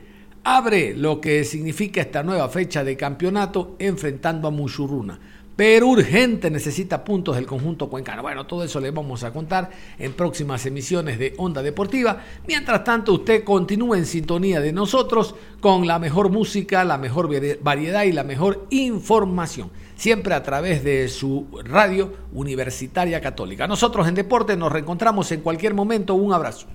abre 0.44 0.94
lo 0.94 1.22
que 1.22 1.44
significa 1.44 2.02
esta 2.02 2.22
nueva 2.22 2.50
fecha 2.50 2.84
de 2.84 2.98
campeonato 2.98 3.76
enfrentando 3.78 4.46
a 4.46 4.50
Mushurruna 4.50 5.18
pero 5.62 5.86
urgente 5.86 6.50
necesita 6.50 7.04
puntos 7.04 7.36
del 7.36 7.46
conjunto 7.46 7.88
cuencano. 7.88 8.22
Bueno, 8.22 8.48
todo 8.48 8.64
eso 8.64 8.80
le 8.80 8.90
vamos 8.90 9.22
a 9.22 9.32
contar 9.32 9.70
en 9.96 10.12
próximas 10.12 10.66
emisiones 10.66 11.20
de 11.20 11.34
Onda 11.36 11.62
Deportiva. 11.62 12.18
Mientras 12.48 12.82
tanto, 12.82 13.12
usted 13.12 13.44
continúe 13.44 13.94
en 13.94 14.04
sintonía 14.04 14.60
de 14.60 14.72
nosotros 14.72 15.36
con 15.60 15.86
la 15.86 16.00
mejor 16.00 16.30
música, 16.30 16.82
la 16.82 16.98
mejor 16.98 17.28
vari- 17.28 17.58
variedad 17.62 18.02
y 18.02 18.10
la 18.10 18.24
mejor 18.24 18.66
información. 18.70 19.70
Siempre 19.94 20.34
a 20.34 20.42
través 20.42 20.82
de 20.82 21.06
su 21.06 21.46
radio 21.62 22.12
universitaria 22.32 23.20
católica. 23.20 23.68
Nosotros 23.68 24.08
en 24.08 24.16
Deporte 24.16 24.56
nos 24.56 24.72
reencontramos 24.72 25.30
en 25.30 25.42
cualquier 25.42 25.74
momento. 25.74 26.16
Un 26.16 26.32
abrazo. 26.32 26.66